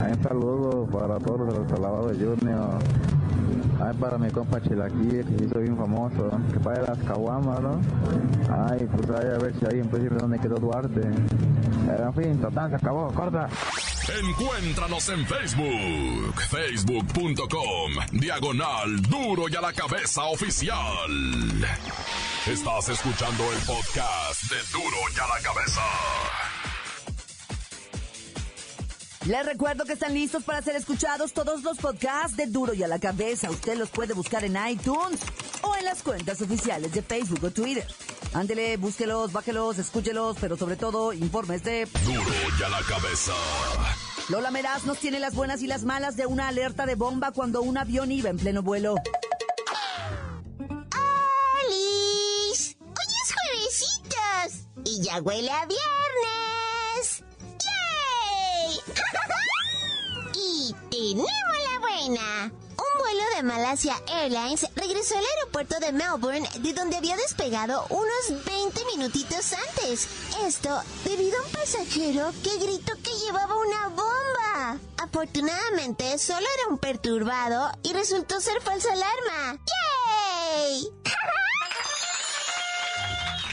Un 0.06 0.22
saludo 0.22 0.86
para 0.86 1.18
todos 1.18 1.40
los 1.40 1.68
Salvador 1.68 2.16
de 2.16 2.24
Junior. 2.24 2.78
Ay, 3.82 3.94
para 4.00 4.18
mi 4.18 4.30
compa 4.30 4.60
Chilaquil, 4.60 5.24
que 5.24 5.44
hizo 5.44 5.58
bien 5.58 5.76
famoso, 5.76 6.30
que 6.52 6.58
para 6.60 6.82
las 6.82 6.98
caguamas, 6.98 7.60
¿no? 7.60 7.80
Ay, 8.68 8.88
pues 8.90 9.10
ay, 9.10 9.28
a 9.34 9.38
ver 9.38 9.52
si 9.54 9.60
puede 9.60 10.04
decirme 10.04 10.18
dónde 10.18 10.38
quedó 10.38 10.56
Duarte. 10.56 11.00
Pero 11.86 12.06
en 12.06 12.14
fin, 12.14 12.40
total, 12.40 12.70
se 12.70 12.76
acabó, 12.76 13.12
corta. 13.12 13.48
Encuéntranos 14.08 15.08
en 15.08 15.26
Facebook, 15.26 16.40
facebook.com, 16.48 17.92
diagonal 18.12 19.02
duro 19.02 19.48
y 19.48 19.56
a 19.56 19.60
la 19.60 19.72
cabeza 19.72 20.24
oficial. 20.26 21.10
Estás 22.46 22.88
escuchando 22.88 23.44
el 23.52 23.58
podcast 23.66 24.42
de 24.44 24.56
duro 24.72 24.96
y 25.14 25.18
a 25.18 25.26
la 25.26 25.42
cabeza. 25.42 25.82
Les 29.26 29.44
recuerdo 29.44 29.84
que 29.84 29.94
están 29.94 30.14
listos 30.14 30.44
para 30.44 30.62
ser 30.62 30.76
escuchados 30.76 31.32
todos 31.32 31.64
los 31.64 31.78
podcasts 31.78 32.36
de 32.36 32.46
Duro 32.46 32.74
y 32.74 32.84
a 32.84 32.88
la 32.88 33.00
Cabeza. 33.00 33.50
Usted 33.50 33.76
los 33.76 33.90
puede 33.90 34.14
buscar 34.14 34.44
en 34.44 34.56
iTunes 34.68 35.18
o 35.62 35.74
en 35.74 35.84
las 35.84 36.04
cuentas 36.04 36.40
oficiales 36.42 36.92
de 36.92 37.02
Facebook 37.02 37.42
o 37.42 37.50
Twitter. 37.50 37.84
Ándele, 38.34 38.76
búsquelos, 38.76 39.32
bájelos, 39.32 39.78
escúchelos, 39.78 40.36
pero 40.40 40.56
sobre 40.56 40.76
todo, 40.76 41.12
informes 41.12 41.64
de 41.64 41.88
Duro 42.04 42.22
y 42.56 42.62
a 42.62 42.68
la 42.68 42.80
cabeza. 42.82 43.32
Lola 44.28 44.52
Meraz 44.52 44.84
nos 44.84 44.98
tiene 44.98 45.18
las 45.18 45.34
buenas 45.34 45.60
y 45.60 45.66
las 45.66 45.82
malas 45.82 46.16
de 46.16 46.26
una 46.26 46.46
alerta 46.46 46.86
de 46.86 46.94
bomba 46.94 47.32
cuando 47.32 47.62
un 47.62 47.78
avión 47.78 48.12
iba 48.12 48.30
en 48.30 48.36
pleno 48.36 48.62
vuelo. 48.62 48.94
¡Alice! 51.64 52.76
¡Hoy 52.78 53.12
es 53.24 53.34
juevesitos! 53.34 54.68
¡Y 54.84 55.02
ya 55.02 55.20
huele 55.20 55.50
a 55.50 55.66
viernes! 55.66 56.05
Tenemos 61.14 61.28
la 61.72 61.78
buena. 61.78 62.52
Un 62.78 63.00
vuelo 63.00 63.22
de 63.36 63.42
Malasia 63.44 63.94
Airlines 64.08 64.66
regresó 64.74 65.16
al 65.16 65.24
aeropuerto 65.24 65.78
de 65.78 65.92
Melbourne, 65.92 66.48
de 66.58 66.72
donde 66.72 66.96
había 66.96 67.16
despegado 67.16 67.86
unos 67.90 68.44
20 68.44 68.84
minutitos 68.96 69.52
antes. 69.52 70.08
Esto 70.44 70.82
debido 71.04 71.38
a 71.38 71.42
un 71.44 71.52
pasajero 71.52 72.32
que 72.42 72.58
gritó 72.58 72.92
que 73.02 73.12
llevaba 73.24 73.54
una 73.56 73.88
bomba. 73.88 74.78
Afortunadamente, 74.98 76.18
solo 76.18 76.40
era 76.40 76.68
un 76.70 76.78
perturbado 76.78 77.70
y 77.82 77.92
resultó 77.92 78.40
ser 78.40 78.60
falsa 78.60 78.92
alarma. 78.92 79.58
¡Yay! 80.58 80.88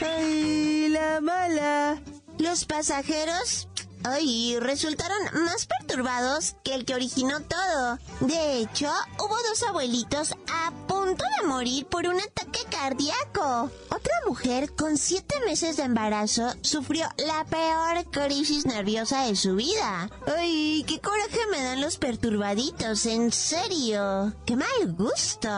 ¡Ay, 0.00 0.88
la 0.88 1.20
mala! 1.20 2.02
Los 2.38 2.64
pasajeros, 2.64 3.68
ay, 4.04 4.58
resultaron 4.60 5.18
más 5.44 5.66
perturbados 5.66 6.56
que 6.62 6.74
el 6.74 6.84
que 6.84 6.94
originó 6.94 7.40
todo. 7.40 7.98
De 8.20 8.58
hecho, 8.58 8.90
hubo 9.18 9.36
dos 9.48 9.62
abuelitos 9.64 10.32
a 10.52 10.70
punto 10.86 11.24
de 11.40 11.46
morir 11.46 11.86
por 11.86 12.06
un 12.06 12.20
ataque 12.20 12.60
cardíaco. 12.70 13.70
Otra 13.90 14.14
mujer 14.26 14.74
con 14.74 14.96
siete 14.96 15.34
meses 15.46 15.76
de 15.76 15.84
embarazo 15.84 16.54
sufrió 16.62 17.06
la 17.18 17.44
peor 17.44 18.04
crisis 18.10 18.66
nerviosa 18.66 19.26
de 19.26 19.36
su 19.36 19.56
vida. 19.56 20.10
Ay, 20.36 20.84
qué 20.86 21.00
coraje 21.00 21.40
me 21.50 21.62
dan 21.62 21.80
los 21.80 21.96
perturbaditos, 21.96 23.06
en 23.06 23.32
serio. 23.32 24.32
Qué 24.46 24.56
mal 24.56 24.94
gusto. 24.96 25.48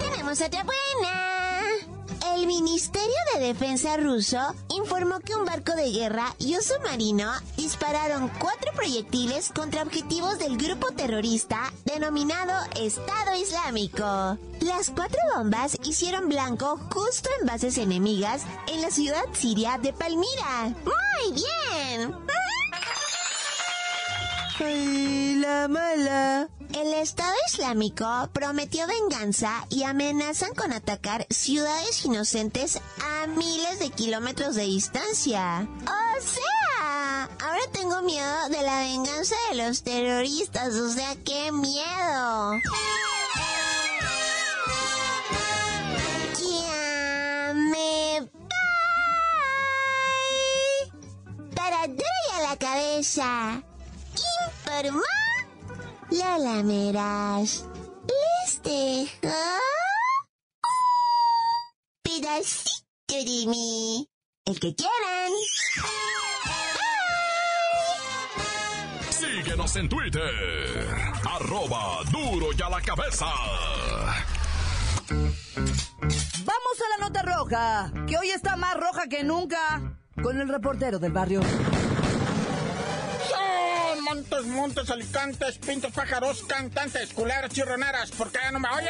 Tenemos 0.00 0.40
otra 0.40 0.62
buena. 0.64 0.87
Ministerio 2.48 3.14
de 3.34 3.40
Defensa 3.48 3.98
ruso 3.98 4.38
informó 4.74 5.20
que 5.20 5.34
un 5.34 5.44
barco 5.44 5.72
de 5.72 5.92
guerra 5.92 6.34
y 6.38 6.54
un 6.54 6.62
submarino 6.62 7.30
dispararon 7.58 8.30
cuatro 8.40 8.72
proyectiles 8.74 9.52
contra 9.54 9.82
objetivos 9.82 10.38
del 10.38 10.56
grupo 10.56 10.90
terrorista 10.92 11.70
denominado 11.84 12.54
Estado 12.80 13.36
Islámico. 13.38 14.38
Las 14.60 14.88
cuatro 14.88 15.20
bombas 15.36 15.76
hicieron 15.84 16.30
blanco 16.30 16.80
justo 16.90 17.28
en 17.38 17.46
bases 17.46 17.76
enemigas 17.76 18.44
en 18.66 18.80
la 18.80 18.90
ciudad 18.90 19.24
siria 19.34 19.76
de 19.76 19.92
Palmira. 19.92 20.74
¡Muy 20.86 21.34
bien! 21.34 22.14
¡Ay, 24.58 25.34
la 25.34 25.68
mala! 25.68 26.48
El 26.74 26.92
Estado 26.94 27.34
Islámico 27.48 28.28
prometió 28.32 28.86
venganza 28.86 29.66
y 29.70 29.84
amenazan 29.84 30.54
con 30.54 30.72
atacar 30.72 31.26
ciudades 31.30 32.04
inocentes 32.04 32.80
a 33.02 33.26
miles 33.26 33.78
de 33.78 33.90
kilómetros 33.90 34.54
de 34.54 34.64
distancia. 34.64 35.66
O 35.82 36.20
sea, 36.20 37.24
ahora 37.42 37.62
tengo 37.72 38.02
miedo 38.02 38.48
de 38.50 38.62
la 38.62 38.80
venganza 38.80 39.34
de 39.50 39.66
los 39.66 39.82
terroristas, 39.82 40.74
o 40.74 40.90
sea, 40.90 41.16
qué 41.24 41.50
miedo. 41.52 42.60
Ya. 46.38 48.26
Para 51.54 51.82
a 51.82 52.40
la 52.42 52.56
cabeza. 52.56 53.62
Informó 54.64 55.27
Lola 56.10 56.62
Meras. 56.62 57.66
Les 58.08 58.62
dejo 58.62 59.34
pedacito 62.02 63.14
de 63.14 63.46
mí. 63.46 64.08
El 64.46 64.58
que 64.58 64.74
quieran. 64.74 65.32
Síguenos 69.10 69.76
en 69.76 69.88
Twitter, 69.88 70.88
arroba 71.30 72.02
duro 72.10 72.48
y 72.56 72.62
a 72.62 72.70
la 72.70 72.80
cabeza. 72.80 73.26
Vamos 76.44 76.80
a 76.80 76.98
la 76.98 77.08
nota 77.08 77.22
roja, 77.22 77.92
que 78.06 78.16
hoy 78.16 78.30
está 78.30 78.56
más 78.56 78.74
roja 78.74 79.06
que 79.08 79.22
nunca, 79.22 79.98
con 80.22 80.40
el 80.40 80.48
reportero 80.48 80.98
del 80.98 81.12
barrio. 81.12 81.40
Montes, 84.08 84.46
montes, 84.46 84.90
alicantes, 84.90 85.58
pintos, 85.58 85.92
pájaros, 85.92 86.42
cantantes, 86.44 87.12
culebras, 87.12 87.52
chirroneras, 87.52 88.10
porque 88.12 88.38
ya 88.42 88.50
no 88.50 88.58
me 88.58 88.68
oye, 88.70 88.88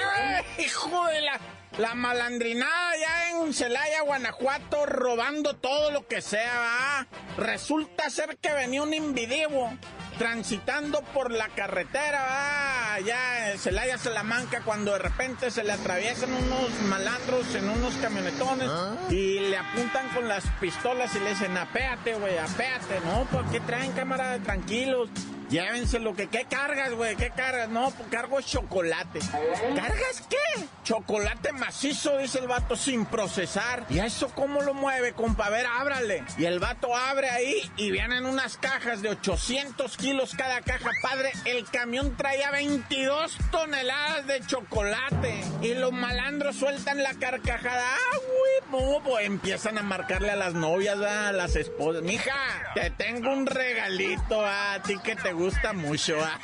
hijo 0.64 1.06
de 1.06 1.22
la, 1.22 1.40
la 1.76 1.94
malandrinada 1.94 2.96
ya 2.96 3.30
en 3.30 3.52
Celaya, 3.52 4.02
Guanajuato, 4.02 4.86
robando 4.86 5.54
todo 5.56 5.90
lo 5.90 6.06
que 6.06 6.22
sea, 6.22 6.58
¿va? 6.58 7.06
Resulta 7.36 8.10
ser 8.10 8.38
que 8.38 8.52
venía 8.52 8.82
un 8.82 8.94
invidivo 8.94 9.70
transitando 10.18 11.02
por 11.14 11.30
la 11.30 11.48
carretera, 11.48 12.22
¿va? 12.22 12.94
allá 12.94 13.52
en 13.52 13.58
Celaya, 13.58 13.98
Salamanca, 13.98 14.62
cuando 14.64 14.92
de 14.92 14.98
repente 14.98 15.50
se 15.50 15.62
le 15.62 15.72
atraviesan 15.72 16.32
unos 16.32 16.70
malandros 16.88 17.54
en 17.54 17.68
unos 17.68 17.94
camionetones 17.96 18.68
y 19.10 19.38
le 19.38 19.56
apuntan 19.56 20.08
con 20.08 20.28
las 20.28 20.44
pistolas 20.60 21.14
y 21.14 21.20
le 21.20 21.30
dicen, 21.30 21.56
apéate, 21.56 22.14
güey, 22.14 22.36
apéate, 22.38 23.00
¿no? 23.04 23.26
porque 23.30 23.60
traen 23.60 23.92
cámara 23.92 24.38
tranquilos? 24.38 25.08
Llévenselo, 25.50 26.14
que 26.14 26.28
¿qué 26.28 26.44
cargas, 26.44 26.92
güey? 26.92 27.16
¿Qué 27.16 27.30
cargas? 27.30 27.68
No, 27.68 27.90
pues 27.90 28.08
cargo 28.10 28.40
chocolate. 28.40 29.20
¿Cargas 29.74 30.22
qué? 30.28 30.64
Chocolate 30.84 31.52
macizo, 31.52 32.18
dice 32.18 32.38
el 32.38 32.48
vato, 32.48 32.76
sin 32.76 33.06
procesar. 33.06 33.86
¿Y 33.88 33.98
eso 33.98 34.30
cómo 34.34 34.60
lo 34.60 34.74
mueve, 34.74 35.12
compa? 35.12 35.46
A 35.46 35.50
ver, 35.50 35.66
ábrale. 35.66 36.24
Y 36.36 36.44
el 36.44 36.58
vato 36.58 36.94
abre 36.94 37.30
ahí 37.30 37.70
y 37.76 37.90
vienen 37.90 38.26
unas 38.26 38.58
cajas 38.58 39.00
de 39.00 39.10
800 39.10 39.96
kilos 39.96 40.34
cada 40.36 40.60
caja. 40.60 40.90
Padre, 41.02 41.32
el 41.44 41.64
camión 41.64 42.16
traía 42.16 42.50
22 42.50 43.36
toneladas 43.50 44.26
de 44.26 44.40
chocolate. 44.40 45.44
Y 45.62 45.74
los 45.74 45.92
malandros 45.92 46.56
sueltan 46.56 47.02
la 47.02 47.14
carcajada. 47.14 47.84
¡Ah, 47.84 48.16
güey! 48.16 48.48
bobo! 48.70 49.18
Empiezan 49.18 49.78
a 49.78 49.82
marcarle 49.82 50.30
a 50.30 50.36
las 50.36 50.54
novias, 50.54 51.00
a 51.00 51.32
las 51.32 51.56
esposas. 51.56 52.02
Mija, 52.02 52.34
te 52.74 52.90
tengo 52.90 53.32
un 53.32 53.46
regalito 53.46 54.44
a 54.44 54.80
ti 54.82 54.96
que 55.02 55.16
te 55.16 55.32
gusta 55.38 55.72
mucho. 55.72 56.16
¿ah? 56.20 56.38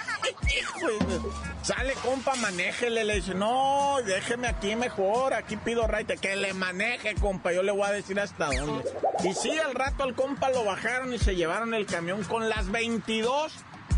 Sale, 1.63 1.95
compa, 1.95 2.35
manéjele. 2.37 3.05
Le 3.05 3.17
dice, 3.17 3.35
no, 3.35 3.99
déjeme 4.05 4.49
aquí 4.49 4.77
mejor. 4.77 5.35
Aquí 5.35 5.57
pido 5.57 5.87
raite. 5.87 6.17
Que 6.17 6.37
le 6.37 6.55
maneje, 6.55 7.15
compa. 7.17 7.53
Yo 7.53 7.63
le 7.63 7.73
voy 7.73 7.89
a 7.89 7.93
decir 7.93 8.19
hasta 8.21 8.47
dónde. 8.47 8.85
Y 9.25 9.35
sí, 9.35 9.59
al 9.59 9.75
rato 9.75 10.05
al 10.05 10.15
compa 10.15 10.51
lo 10.51 10.65
bajaron 10.65 11.13
y 11.13 11.19
se 11.19 11.35
llevaron 11.35 11.75
el 11.75 11.87
camión 11.87 12.23
con 12.25 12.49
las 12.49 12.71
22 12.71 13.53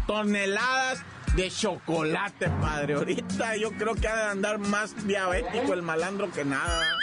toneladas 0.06 1.02
de 1.34 1.50
chocolate, 1.50 2.48
padre. 2.48 2.94
Ahorita 2.94 3.56
yo 3.56 3.72
creo 3.72 3.94
que 3.94 4.08
ha 4.08 4.16
de 4.16 4.30
andar 4.30 4.58
más 4.58 5.06
diabético 5.06 5.74
el 5.74 5.82
malandro 5.82 6.30
que 6.32 6.44
nada. 6.44 6.96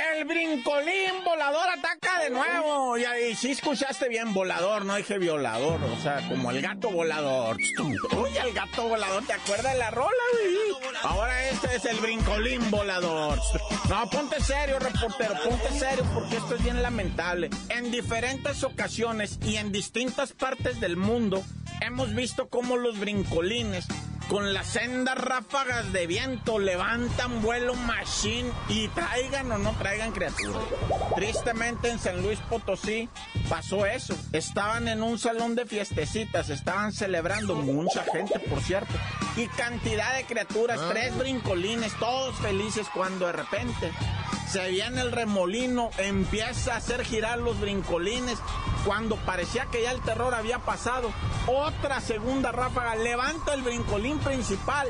El 0.00 0.24
brincolín 0.24 1.24
volador 1.24 1.68
ataca 1.68 2.20
de 2.20 2.30
nuevo. 2.30 2.96
Y 2.96 3.04
ahí 3.04 3.34
sí 3.34 3.50
escuchaste 3.50 4.08
bien, 4.08 4.32
volador, 4.32 4.84
no 4.84 4.96
dije 4.96 5.18
violador. 5.18 5.82
O 5.84 5.96
sea, 6.00 6.26
como 6.26 6.50
el 6.50 6.62
gato 6.62 6.90
volador. 6.90 7.56
Uy, 7.56 8.30
el 8.38 8.54
gato 8.54 8.88
volador, 8.88 9.24
¿te 9.26 9.34
acuerdas 9.34 9.72
de 9.74 9.78
la 9.78 9.90
rola, 9.90 10.10
güey? 10.32 10.90
Ahora 11.02 11.48
este 11.48 11.76
es 11.76 11.84
el 11.84 11.98
brincolín 11.98 12.70
volador. 12.70 13.38
No, 13.88 14.08
ponte 14.08 14.42
serio, 14.42 14.78
reportero, 14.78 15.34
ponte 15.44 15.70
serio, 15.78 16.04
porque 16.14 16.36
esto 16.36 16.54
es 16.54 16.64
bien 16.64 16.82
lamentable. 16.82 17.50
En 17.68 17.90
diferentes 17.90 18.64
ocasiones 18.64 19.38
y 19.44 19.56
en 19.56 19.70
distintas 19.70 20.32
partes 20.32 20.80
del 20.80 20.96
mundo, 20.96 21.44
hemos 21.82 22.14
visto 22.14 22.48
cómo 22.48 22.76
los 22.76 22.98
brincolines 22.98 23.86
con 24.30 24.54
las 24.54 24.68
sendas 24.68 25.18
ráfagas 25.18 25.92
de 25.92 26.06
viento 26.06 26.60
levantan 26.60 27.42
vuelo 27.42 27.74
machine 27.74 28.48
y 28.68 28.86
traigan 28.88 29.50
o 29.50 29.58
no 29.58 29.72
traigan 29.72 30.12
criaturas. 30.12 30.62
Tristemente 31.16 31.90
en 31.90 31.98
San 31.98 32.22
Luis 32.22 32.38
Potosí 32.48 33.08
pasó 33.48 33.86
eso. 33.86 34.14
Estaban 34.32 34.86
en 34.86 35.02
un 35.02 35.18
salón 35.18 35.56
de 35.56 35.66
fiestecitas, 35.66 36.48
estaban 36.48 36.92
celebrando 36.92 37.56
mucha 37.56 38.04
gente, 38.04 38.38
por 38.38 38.60
cierto, 38.60 38.94
y 39.36 39.48
cantidad 39.48 40.14
de 40.14 40.22
criaturas, 40.22 40.78
ah. 40.80 40.90
tres 40.92 41.18
brincolines, 41.18 41.92
todos 41.98 42.36
felices 42.36 42.86
cuando 42.94 43.26
de 43.26 43.32
repente 43.32 43.90
se 44.50 44.68
viene 44.68 45.00
el 45.00 45.12
remolino, 45.12 45.90
empieza 45.98 46.74
a 46.74 46.78
hacer 46.78 47.04
girar 47.04 47.38
los 47.38 47.60
brincolines. 47.60 48.38
Cuando 48.84 49.16
parecía 49.16 49.66
que 49.66 49.82
ya 49.82 49.92
el 49.92 50.00
terror 50.00 50.34
había 50.34 50.58
pasado, 50.58 51.12
otra 51.46 52.00
segunda 52.00 52.50
ráfaga 52.50 52.96
levanta 52.96 53.54
el 53.54 53.62
brincolín 53.62 54.18
principal 54.18 54.88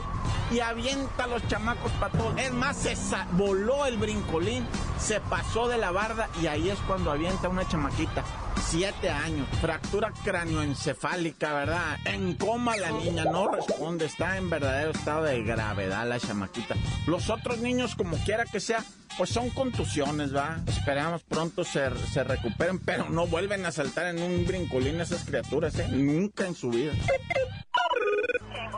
y 0.50 0.61
avienta 0.61 1.25
a 1.25 1.26
los 1.26 1.47
chamacos 1.47 1.93
para 1.93 2.12
todos. 2.12 2.38
Es 2.38 2.52
más, 2.52 2.76
se 2.76 2.97
voló 3.33 3.85
el 3.85 3.99
brincolín, 3.99 4.67
se 4.99 5.21
pasó 5.21 5.69
de 5.69 5.76
la 5.76 5.90
barda 5.90 6.31
y 6.40 6.47
ahí 6.47 6.71
es 6.71 6.79
cuando 6.87 7.11
avienta 7.11 7.49
una 7.49 7.69
chamaquita. 7.69 8.25
Siete 8.69 9.11
años, 9.11 9.49
fractura 9.61 10.12
cráneoencefálica, 10.25 11.52
¿verdad? 11.52 11.99
En 12.05 12.35
coma 12.35 12.76
la 12.76 12.93
niña, 12.93 13.25
no 13.25 13.49
responde, 13.50 14.05
está 14.05 14.37
en 14.37 14.49
verdadero 14.49 14.90
estado 14.93 15.25
de 15.25 15.43
gravedad 15.43 16.07
la 16.09 16.21
chamaquita. 16.21 16.76
Los 17.07 17.31
otros 17.31 17.59
niños, 17.59 17.97
como 17.97 18.17
quiera 18.19 18.45
que 18.45 18.61
sea, 18.61 18.85
pues 19.19 19.31
son 19.31 19.50
contusiones, 19.50 20.35
¿va? 20.35 20.61
Esperamos 20.69 21.23
pronto 21.25 21.64
se, 21.64 21.90
se 22.12 22.23
recuperen, 22.23 22.79
pero 22.79 23.09
no 23.11 23.26
vuelven 23.26 23.67
a 23.67 23.73
saltar 23.73 24.07
en 24.14 24.23
un 24.23 24.47
brincolín 24.47 25.00
esas 25.00 25.25
criaturas, 25.25 25.76
¿eh? 25.79 25.88
Nunca 25.88 26.47
en 26.47 26.55
su 26.55 26.71
vida. 26.71 26.93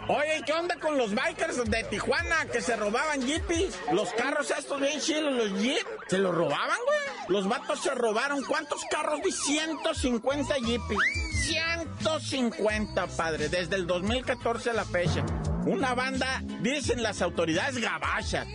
Oye, 0.08 0.42
¿qué 0.44 0.52
onda 0.52 0.76
con 0.80 0.98
los 0.98 1.14
bikers 1.14 1.64
de 1.64 1.84
Tijuana 1.84 2.46
que 2.46 2.60
se 2.60 2.74
robaban 2.74 3.24
jeepis? 3.24 3.78
Los 3.92 4.10
carros 4.10 4.50
estos 4.50 4.80
bien 4.80 4.98
chilos, 5.00 5.32
los 5.32 5.60
jeeps, 5.60 5.86
¿se 6.08 6.18
los 6.18 6.34
robaban, 6.34 6.78
güey? 6.84 7.28
Los 7.28 7.48
vatos 7.48 7.80
se 7.80 7.94
robaron, 7.94 8.42
¿cuántos 8.42 8.82
carros? 8.90 9.20
Vi 9.24 9.30
150 9.30 10.56
jeepis. 10.56 10.98
150, 11.44 13.06
padre, 13.06 13.48
desde 13.48 13.76
el 13.76 13.86
2014 13.86 14.70
a 14.70 14.72
la 14.72 14.84
fecha. 14.84 15.24
Una 15.66 15.94
banda, 15.94 16.42
dicen 16.60 17.04
las 17.04 17.22
autoridades 17.22 17.78
gabachas, 17.78 18.48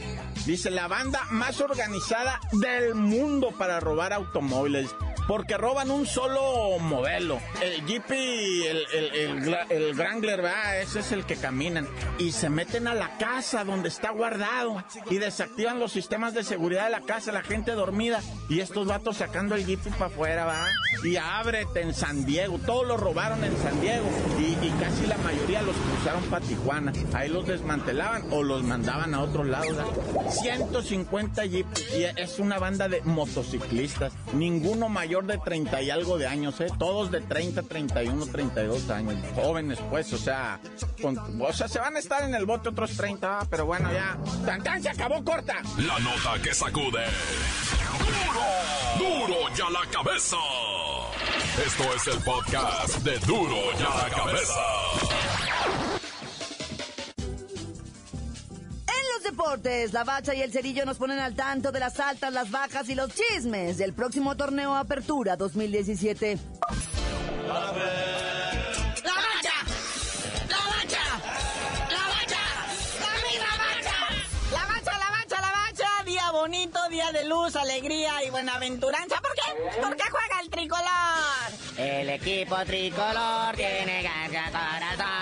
dice 0.45 0.69
la 0.69 0.89
banda 0.89 1.21
más 1.29 1.61
organizada 1.61 2.41
del 2.51 2.93
mundo 2.93 3.51
para 3.57 3.79
robar 3.79 4.11
automóviles 4.11 4.93
porque 5.27 5.57
roban 5.57 5.91
un 5.91 6.05
solo 6.05 6.79
modelo. 6.79 7.39
El 7.61 7.85
Jeep 7.85 8.11
y 8.11 8.63
el, 8.65 8.85
el, 8.93 9.57
el, 9.69 9.93
¿verdad? 9.93 10.79
Ese 10.79 11.01
es 11.01 11.11
el 11.11 11.25
que 11.25 11.35
caminan. 11.35 11.87
Y 12.17 12.31
se 12.31 12.49
meten 12.49 12.87
a 12.87 12.93
la 12.93 13.17
casa 13.17 13.63
donde 13.63 13.89
está 13.89 14.11
guardado 14.11 14.83
y 15.09 15.17
desactivan 15.17 15.79
los 15.79 15.91
sistemas 15.91 16.33
de 16.33 16.43
seguridad 16.43 16.85
de 16.85 16.91
la 16.91 17.01
casa, 17.01 17.31
la 17.31 17.43
gente 17.43 17.71
dormida. 17.71 18.21
Y 18.49 18.61
estos 18.61 18.87
vatos 18.87 19.17
sacando 19.17 19.55
el 19.55 19.65
Jeep 19.65 19.83
para 19.97 20.05
afuera, 20.05 20.45
¿va? 20.45 20.65
Y 21.03 21.15
ábrete 21.17 21.81
en 21.81 21.93
San 21.93 22.25
Diego. 22.25 22.59
Todos 22.65 22.87
los 22.87 22.99
robaron 22.99 23.43
en 23.43 23.55
San 23.57 23.79
Diego. 23.81 24.05
Y, 24.39 24.69
casi 24.81 25.07
la 25.07 25.17
mayoría 25.17 25.61
los 25.61 25.75
cruzaron 25.75 26.23
para 26.23 26.45
Tijuana. 26.45 26.93
Ahí 27.13 27.29
los 27.29 27.47
desmantelaban 27.47 28.23
o 28.31 28.43
los 28.43 28.63
mandaban 28.63 29.13
a 29.13 29.21
otro 29.21 29.43
lado. 29.43 29.65
150 30.29 31.45
Jeeps. 31.45 31.95
Y 31.95 32.03
es 32.03 32.39
una 32.39 32.59
banda 32.59 32.87
de 32.87 33.01
motociclistas. 33.01 34.13
Ninguno 34.33 34.89
mayor 34.89 35.25
de 35.25 35.37
30 35.37 35.81
y 35.81 35.89
algo 35.89 36.17
de 36.17 36.27
años, 36.27 36.59
¿eh? 36.61 36.67
Todos 36.77 37.11
de 37.11 37.21
30, 37.21 37.63
31, 37.63 38.25
32 38.27 38.89
años. 38.89 39.15
Jóvenes, 39.35 39.79
pues, 39.89 40.11
o 40.13 40.17
sea, 40.17 40.59
o 41.39 41.53
sea, 41.53 41.67
se 41.67 41.79
van 41.79 41.95
a 41.95 41.99
estar 41.99 42.23
en 42.23 42.35
el 42.35 42.45
bote 42.45 42.69
otros 42.69 42.95
30, 42.95 43.47
pero 43.49 43.65
bueno, 43.65 43.89
ya. 43.91 44.17
¡Tan, 44.45 44.81
se 44.81 44.89
acabó 44.89 45.23
corta! 45.23 45.55
La 45.77 45.99
nota 45.99 46.41
que 46.41 46.53
sacude. 46.53 47.05
¡Duro! 48.97 49.27
¡Duro 49.27 49.55
ya 49.55 49.69
la 49.69 49.89
cabeza! 49.91 50.37
Esto 51.65 51.83
es 51.95 52.07
el 52.07 52.23
podcast 52.23 52.97
de 52.99 53.17
Duro 53.19 53.55
ya 53.79 53.89
la 53.89 54.09
cabeza. 54.09 54.53
deportes, 59.23 59.93
la 59.93 60.03
bacha 60.03 60.33
y 60.33 60.41
el 60.41 60.51
cerillo 60.51 60.85
nos 60.85 60.97
ponen 60.97 61.19
al 61.19 61.35
tanto 61.35 61.71
de 61.71 61.79
las 61.79 61.99
altas, 61.99 62.31
las 62.31 62.49
bajas 62.49 62.87
y 62.89 62.95
los 62.95 63.11
chismes 63.13 63.77
del 63.77 63.93
próximo 63.93 64.37
torneo 64.37 64.75
Apertura 64.75 65.35
2017. 65.35 66.37
La 67.47 67.53
bacha, 67.53 67.81
la 69.03 69.13
bacha, 69.13 69.53
la 70.53 70.57
bacha, 70.67 71.03
la 71.89 73.51
bacha, 73.57 73.97
la 74.51 74.65
bacha, 74.65 74.97
la 74.97 75.09
bacha, 75.11 75.41
la 75.41 75.51
bacha, 75.51 76.03
día 76.05 76.31
bonito, 76.31 76.79
día 76.89 77.11
de 77.11 77.25
luz, 77.25 77.55
alegría 77.55 78.23
y 78.25 78.29
buenaventuranza. 78.29 79.19
¿Por 79.21 79.33
qué? 79.33 79.81
Porque 79.81 80.03
juega 80.09 80.41
el 80.41 80.49
tricolor. 80.49 81.06
El 81.77 82.09
equipo 82.09 82.55
tricolor 82.65 83.55
tiene 83.55 84.01
garra, 84.01 84.49
corazón, 84.51 85.17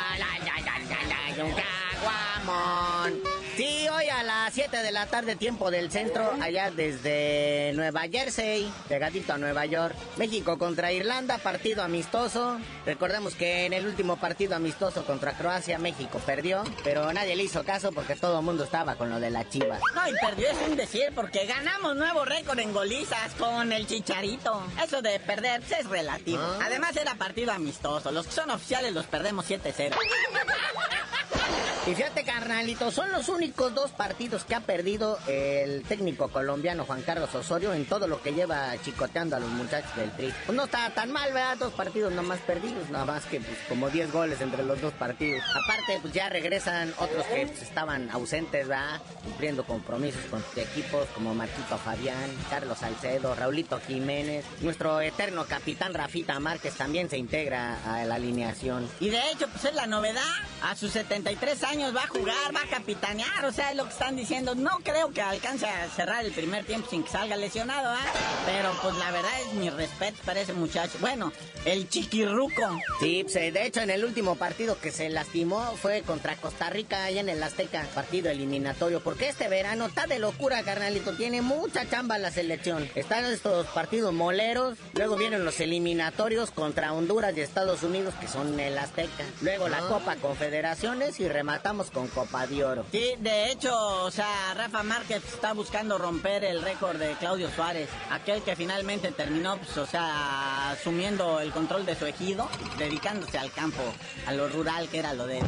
y 1.36 1.42
un 1.42 1.52
caguamón. 1.52 3.45
Sí, 3.56 3.88
hoy 3.90 4.10
a 4.10 4.22
las 4.24 4.54
7 4.54 4.84
de 4.84 4.92
la 4.92 5.06
tarde, 5.06 5.38
tiempo 5.38 5.72
del 5.72 5.90
centro, 5.90 6.30
allá 6.42 6.72
desde 6.72 7.72
Nueva 7.74 8.02
Jersey, 8.02 8.70
pegadito 8.90 9.32
a 9.32 9.38
Nueva 9.38 9.66
York. 9.66 9.96
México 10.18 10.58
contra 10.58 10.92
Irlanda, 10.92 11.38
partido 11.38 11.82
amistoso. 11.82 12.60
Recordemos 12.86 13.34
que 13.36 13.66
en 13.66 13.72
el 13.72 13.86
último 13.86 14.18
partido 14.18 14.58
amistoso 14.58 15.06
contra 15.06 15.38
Croacia, 15.38 15.80
México 15.80 16.20
perdió, 16.26 16.66
pero 16.84 17.14
nadie 17.14 17.38
le 17.38 17.44
hizo 17.44 17.64
caso 17.64 17.94
porque 17.94 18.18
todo 18.18 18.40
el 18.40 18.46
mundo 18.46 18.66
estaba 18.66 18.96
con 18.96 19.10
lo 19.10 19.22
de 19.22 19.30
la 19.30 19.48
chivas. 19.48 19.80
No, 19.94 20.06
y 20.06 20.14
perdió 20.20 20.50
es 20.50 20.58
un 20.68 20.76
decir 20.76 21.14
porque 21.16 21.46
ganamos 21.46 21.96
nuevo 21.96 22.26
récord 22.26 22.60
en 22.60 22.74
golizas 22.74 23.36
con 23.36 23.72
el 23.72 23.88
chicharito. 23.88 24.64
Eso 24.84 25.02
de 25.02 25.18
perder 25.22 25.64
es 25.80 25.88
relativo. 25.88 26.42
Ah. 26.42 26.60
Además 26.66 26.98
era 26.98 27.16
partido 27.16 27.54
amistoso. 27.54 28.12
Los 28.12 28.28
que 28.28 28.34
son 28.34 28.50
oficiales 28.50 28.94
los 28.94 29.06
perdemos 29.06 29.50
7-0. 29.50 29.96
Y 31.88 31.94
fíjate, 31.94 32.24
carnalito, 32.24 32.90
son 32.90 33.12
los 33.12 33.30
únicos 33.30 33.76
dos 33.76 33.92
partidos 33.92 34.44
que 34.44 34.56
ha 34.56 34.60
perdido 34.60 35.20
el 35.28 35.84
técnico 35.84 36.30
colombiano 36.30 36.84
Juan 36.84 37.04
Carlos 37.04 37.36
Osorio 37.36 37.76
en 37.76 37.86
todo 37.86 38.08
lo 38.08 38.24
que 38.24 38.34
lleva 38.34 38.74
chicoteando 38.84 39.36
a 39.36 39.40
los 39.40 39.50
muchachos 39.52 39.96
del 39.96 40.12
Tri. 40.14 40.34
Pues 40.48 40.56
no 40.56 40.64
está 40.64 40.90
tan 40.96 41.12
mal, 41.12 41.32
¿verdad? 41.32 41.58
Dos 41.58 41.74
partidos 41.74 42.12
nomás 42.12 42.40
perdidos, 42.40 42.90
nada 42.90 43.06
más 43.06 43.26
que 43.26 43.40
pues, 43.40 43.60
como 43.70 43.92
10 43.92 44.12
goles 44.12 44.42
entre 44.42 44.64
los 44.64 44.82
dos 44.82 44.94
partidos. 44.94 45.44
Aparte, 45.64 46.00
pues 46.02 46.12
ya 46.12 46.28
regresan 46.28 46.92
otros 46.98 47.24
que 47.28 47.46
pues, 47.46 47.62
estaban 47.62 48.10
ausentes, 48.10 48.68
¿verdad? 48.68 49.00
Cumpliendo 49.24 49.64
compromisos 49.64 50.26
con 50.32 50.44
sus 50.44 50.58
equipos, 50.58 51.08
como 51.14 51.36
Marquito 51.36 51.78
Fabián, 51.78 52.36
Carlos 52.50 52.80
Salcedo, 52.80 53.36
Raulito 53.36 53.80
Jiménez. 53.80 54.44
Nuestro 54.62 55.02
eterno 55.02 55.46
capitán 55.46 55.94
Rafita 55.94 56.40
Márquez 56.40 56.74
también 56.74 57.12
se 57.12 57.20
integra 57.20 57.78
a 57.86 58.04
la 58.06 58.16
alineación. 58.16 58.90
Y 59.00 59.10
de 59.10 59.22
hecho, 59.30 59.48
pues 59.50 59.66
es 59.66 59.76
la 59.76 59.86
novedad. 59.86 60.24
A 60.64 60.76
sus 60.76 60.94
73 60.94 61.64
años 61.64 61.75
va 61.84 62.04
a 62.04 62.08
jugar, 62.08 62.56
va 62.56 62.62
a 62.62 62.68
capitanear, 62.68 63.46
o 63.46 63.52
sea, 63.52 63.72
es 63.72 63.78
lo 63.78 63.84
que 63.84 63.92
están 63.92 64.16
diciendo. 64.16 64.56
No 64.56 64.80
creo 64.84 65.12
que 65.12 65.22
alcance 65.22 65.66
a 65.66 65.90
cerrar 65.90 66.24
el 66.24 66.32
primer 66.32 66.66
tiempo 66.66 66.90
sin 66.90 67.04
que 67.04 67.10
salga 67.10 67.36
lesionado, 67.36 67.90
¿ah? 67.90 68.06
Pero 68.46 68.72
pues 68.82 68.96
la 68.96 69.12
verdad 69.12 69.32
es 69.42 69.54
mi 69.54 69.70
respeto 69.70 70.18
para 70.26 70.40
ese 70.40 70.54
muchacho. 70.54 70.98
Bueno, 71.02 71.34
el 71.66 71.90
chiquirruco. 71.90 72.80
Sí, 73.00 73.24
pues, 73.24 73.36
eh, 73.36 73.52
de 73.52 73.66
hecho 73.66 73.82
en 73.82 73.90
el 73.90 74.06
último 74.06 74.36
partido 74.36 74.80
que 74.80 74.92
se 74.92 75.10
lastimó 75.10 75.76
fue 75.82 76.02
contra 76.02 76.36
Costa 76.36 76.70
Rica 76.70 77.04
allá 77.04 77.22
en 77.22 77.30
el 77.30 77.44
Azteca, 77.44 77.86
partido 77.94 78.30
eliminatorio, 78.30 79.02
porque 79.02 79.30
este 79.30 79.48
verano 79.48 79.88
está 79.88 80.08
de 80.08 80.20
locura, 80.20 80.64
carnalito, 80.64 81.16
tiene 81.16 81.42
mucha 81.42 81.90
chamba 81.90 82.18
la 82.18 82.32
selección. 82.32 82.90
Están 82.96 83.26
estos 83.26 83.68
partidos 83.68 84.14
moleros, 84.14 84.78
luego 84.94 85.18
vienen 85.18 85.44
los 85.44 85.60
eliminatorios 85.60 86.52
contra 86.52 86.94
Honduras 86.94 87.36
y 87.36 87.42
Estados 87.42 87.84
Unidos 87.84 88.14
que 88.20 88.28
son 88.28 88.60
el 88.60 88.78
Azteca, 88.78 89.26
luego 89.42 89.68
la 89.68 89.80
Copa 89.82 90.16
Confederaciones 90.16 91.20
y 91.20 91.28
rematamos 91.66 91.90
con 91.90 92.08
Copa 92.10 92.46
de 92.46 92.64
Oro. 92.64 92.86
Sí, 92.92 93.16
de 93.20 93.52
hecho, 93.52 93.76
o 94.04 94.12
sea, 94.12 94.54
Rafa 94.54 94.84
Márquez 94.84 95.24
está 95.26 95.54
buscando 95.54 95.98
romper 95.98 96.44
el 96.44 96.62
récord 96.62 96.98
de 96.98 97.14
Claudio 97.14 97.50
Suárez, 97.50 97.90
aquel 98.12 98.44
que 98.44 98.56
finalmente 98.56 99.12
terminó, 99.12 99.58
pues, 99.58 99.76
o 99.78 99.88
sea, 99.88 100.70
asumiendo 100.72 101.40
el 101.40 101.52
control 101.52 101.84
de 101.88 101.96
su 101.96 102.06
ejido, 102.06 102.48
dedicándose 102.78 103.40
al 103.40 103.52
campo, 103.52 103.82
a 104.28 104.34
lo 104.34 104.48
rural 104.48 104.88
que 104.90 105.00
era 105.00 105.16
lo 105.16 105.26
de 105.26 105.40
él. 105.40 105.46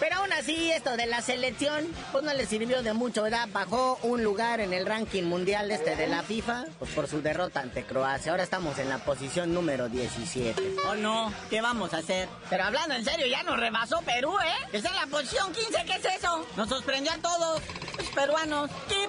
Pero 0.00 0.16
aún 0.16 0.32
así, 0.32 0.70
esto 0.72 0.96
de 0.96 1.06
la 1.06 1.22
selección, 1.22 1.86
pues 2.12 2.24
no 2.24 2.32
le 2.34 2.46
sirvió 2.46 2.82
de 2.82 2.92
mucho, 2.92 3.22
¿verdad? 3.22 3.48
Bajó 3.52 3.98
un 4.02 4.22
lugar 4.22 4.60
en 4.60 4.72
el 4.72 4.86
ranking 4.86 5.22
mundial 5.24 5.70
este 5.70 5.96
de 5.96 6.06
la 6.06 6.22
FIFA, 6.22 6.64
pues 6.78 6.90
por 6.92 7.08
su 7.08 7.22
derrota 7.22 7.60
ante 7.60 7.84
Croacia. 7.84 8.32
Ahora 8.32 8.42
estamos 8.42 8.78
en 8.78 8.88
la 8.88 8.98
posición 8.98 9.54
número 9.54 9.88
17. 9.88 10.76
Oh 10.88 10.94
no, 10.94 11.32
¿qué 11.50 11.60
vamos 11.60 11.94
a 11.94 11.98
hacer? 11.98 12.28
Pero 12.50 12.64
hablando 12.64 12.94
en 12.94 13.04
serio, 13.04 13.26
ya 13.26 13.42
nos 13.42 13.58
rebasó 13.58 14.00
Perú, 14.02 14.34
¿eh? 14.40 14.68
Está 14.72 14.90
en 14.90 14.96
la 14.96 15.06
posición 15.06 15.52
15, 15.52 15.84
¿qué 15.86 15.92
es 15.94 16.16
eso? 16.16 16.46
Nos 16.56 16.68
sorprendió 16.68 17.12
a 17.12 17.18
todos, 17.18 17.62
los 17.96 18.08
peruanos. 18.08 18.70
¿Qué 18.88 19.08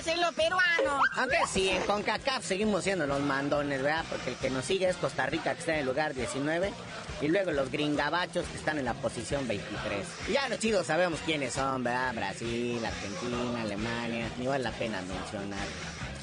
pasen 0.00 0.20
los 0.20 0.34
peruanos? 0.34 1.02
Aunque 1.16 1.36
sí, 1.52 1.68
en 1.68 1.82
CONCACAF 1.82 2.42
seguimos 2.42 2.84
siendo 2.84 3.06
los 3.06 3.20
mandones, 3.20 3.82
¿verdad? 3.82 4.04
Porque 4.08 4.30
el 4.30 4.36
que 4.36 4.48
nos 4.48 4.64
sigue 4.64 4.88
es 4.88 4.96
Costa 4.96 5.26
Rica, 5.26 5.52
que 5.52 5.60
está 5.60 5.72
en 5.74 5.80
el 5.80 5.86
lugar 5.86 6.14
19. 6.14 6.72
Y 7.20 7.28
luego 7.28 7.50
los 7.50 7.70
gringabachos 7.70 8.46
que 8.46 8.56
están 8.56 8.78
en 8.78 8.86
la 8.86 8.94
posición 8.94 9.46
23. 9.46 10.06
Y 10.28 10.32
ya 10.32 10.48
los 10.48 10.58
chidos 10.58 10.86
sabemos 10.86 11.20
quiénes 11.26 11.52
son, 11.52 11.84
¿verdad? 11.84 12.14
Brasil, 12.14 12.82
Argentina, 12.82 13.60
Alemania. 13.60 14.30
Ni 14.38 14.46
vale 14.46 14.64
la 14.64 14.72
pena 14.72 15.02
mencionar. 15.02 15.66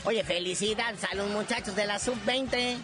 Oye, 0.05 0.23
felicidad 0.23 0.95
a 1.11 1.15
muchachos 1.25 1.75
de 1.75 1.85
la 1.85 1.99
sub-20. 1.99 2.77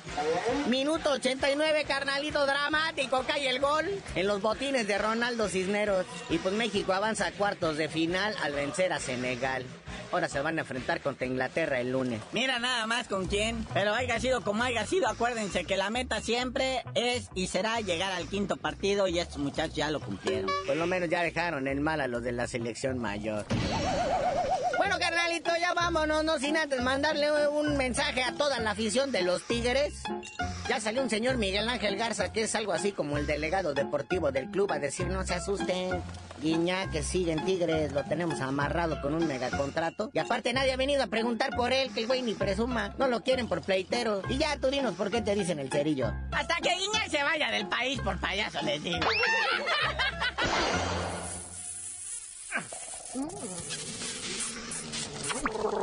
Minuto 0.68 1.12
89, 1.12 1.86
carnalito 1.88 2.46
dramático, 2.46 3.24
cae 3.26 3.50
el 3.50 3.60
gol 3.60 3.86
en 4.14 4.28
los 4.28 4.42
botines 4.42 4.88
de 4.88 4.98
Ronaldo 5.00 5.48
Cisneros. 5.48 6.06
Y 6.30 6.38
pues 6.38 6.54
México 6.54 6.94
avanza 6.94 7.28
a 7.28 7.32
cuartos 7.32 7.78
de 7.78 7.90
final 7.90 8.36
al 8.44 8.54
vencer 8.54 8.94
a 8.94 9.00
Senegal. 9.00 9.66
Ahora 10.14 10.30
se 10.30 10.40
van 10.42 10.60
a 10.60 10.62
enfrentar 10.62 11.02
contra 11.02 11.26
Inglaterra 11.26 11.80
el 11.80 11.92
lunes. 11.92 12.22
Mira 12.34 12.60
nada 12.60 12.86
más 12.86 13.08
con 13.08 13.26
quién. 13.26 13.66
Pero 13.74 13.96
haya 13.96 14.20
sido 14.20 14.42
como 14.42 14.62
haya 14.62 14.86
sido, 14.86 15.08
acuérdense 15.08 15.66
que 15.66 15.76
la 15.76 15.90
meta 15.90 16.22
siempre 16.22 16.84
es 16.94 17.30
y 17.34 17.48
será 17.48 17.82
llegar 17.82 18.12
al 18.12 18.28
quinto 18.28 18.56
partido 18.56 19.08
y 19.08 19.18
estos 19.18 19.40
muchachos 19.40 19.76
ya 19.76 19.90
lo 19.90 20.00
cumplieron. 20.00 20.52
Por 20.68 20.76
lo 20.78 20.86
menos 20.86 21.10
ya 21.10 21.24
dejaron 21.24 21.68
en 21.68 21.82
mal 21.82 22.00
a 22.00 22.08
los 22.08 22.22
de 22.22 22.32
la 22.32 22.46
selección 22.46 23.00
mayor. 23.00 23.48
Bueno, 24.84 25.00
carnalito, 25.00 25.50
ya 25.62 25.74
vámonos, 25.74 26.26
no 26.26 26.38
sin 26.40 26.58
antes 26.58 26.82
mandarle 26.82 27.32
un 27.48 27.78
mensaje 27.78 28.22
a 28.22 28.34
toda 28.34 28.60
la 28.60 28.72
afición 28.72 29.14
de 29.14 29.22
los 29.22 29.42
Tigres. 29.44 30.04
Ya 30.68 30.82
salió 30.82 31.02
un 31.02 31.10
señor 31.10 31.38
Miguel 31.38 31.70
Ángel 31.70 31.96
Garza, 31.96 32.34
que 32.34 32.44
es 32.44 32.54
algo 32.54 32.74
así 32.74 32.92
como 32.92 33.18
el 33.18 33.26
delegado 33.26 33.74
deportivo 33.74 34.34
del 34.34 34.52
club, 34.52 34.74
a 34.74 34.80
decir 34.80 35.08
no 35.08 35.26
se 35.26 35.36
asusten. 35.36 36.04
Guiñá, 36.42 36.92
que 36.92 37.02
sigue 37.02 37.32
en 37.32 37.46
Tigres, 37.46 37.94
lo 37.94 38.04
tenemos 38.04 38.42
amarrado 38.42 39.02
con 39.02 39.14
un 39.14 39.26
megacontrato. 39.26 40.10
Y 40.12 40.20
aparte 40.20 40.52
nadie 40.52 40.74
ha 40.74 40.78
venido 40.78 41.02
a 41.02 41.08
preguntar 41.08 41.52
por 41.56 41.72
él, 41.72 41.94
que 41.94 42.02
el 42.02 42.08
güey 42.08 42.22
ni 42.22 42.34
presuma. 42.34 42.94
No 42.98 43.08
lo 43.08 43.24
quieren 43.24 43.48
por 43.48 43.62
pleitero. 43.62 44.22
Y 44.28 44.38
ya 44.38 44.58
tú 44.58 44.68
dinos 44.68 44.96
por 44.96 45.10
qué 45.10 45.22
te 45.22 45.34
dicen 45.34 45.60
el 45.60 45.72
cerillo. 45.72 46.12
Hasta 46.34 46.58
que 46.58 46.76
Guiñá 46.76 47.08
se 47.10 47.24
vaya 47.24 47.52
del 47.52 47.70
país 47.70 48.02
por 48.02 48.20
payaso, 48.20 48.62
les 48.64 48.84
digo. 48.84 49.00
Por 55.64 55.80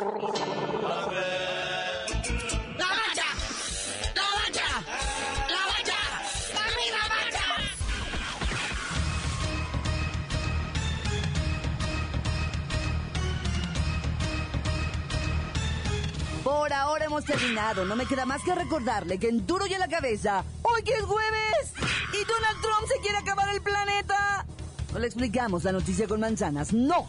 ahora 16.75 17.07
hemos 17.07 17.25
terminado. 17.25 17.87
No 17.87 17.97
me 17.97 18.05
queda 18.05 18.27
más 18.27 18.43
que 18.43 18.55
recordarle 18.55 19.19
que 19.19 19.29
en 19.29 19.47
duro 19.47 19.67
y 19.67 19.73
a 19.73 19.79
la 19.79 19.89
cabeza, 19.89 20.45
hoy 20.61 20.83
que 20.83 20.93
es 20.93 21.03
jueves, 21.03 21.73
y 22.13 22.19
Donald 22.27 22.61
Trump 22.61 22.87
se 22.87 23.01
quiere 23.01 23.17
acabar 23.17 23.49
el 23.49 23.63
planeta. 23.63 24.45
No 24.93 24.99
le 24.99 25.07
explicamos 25.07 25.65
la 25.65 25.73
noticia 25.73 26.07
con 26.07 26.21
manzanas, 26.21 26.75
no. 26.75 27.09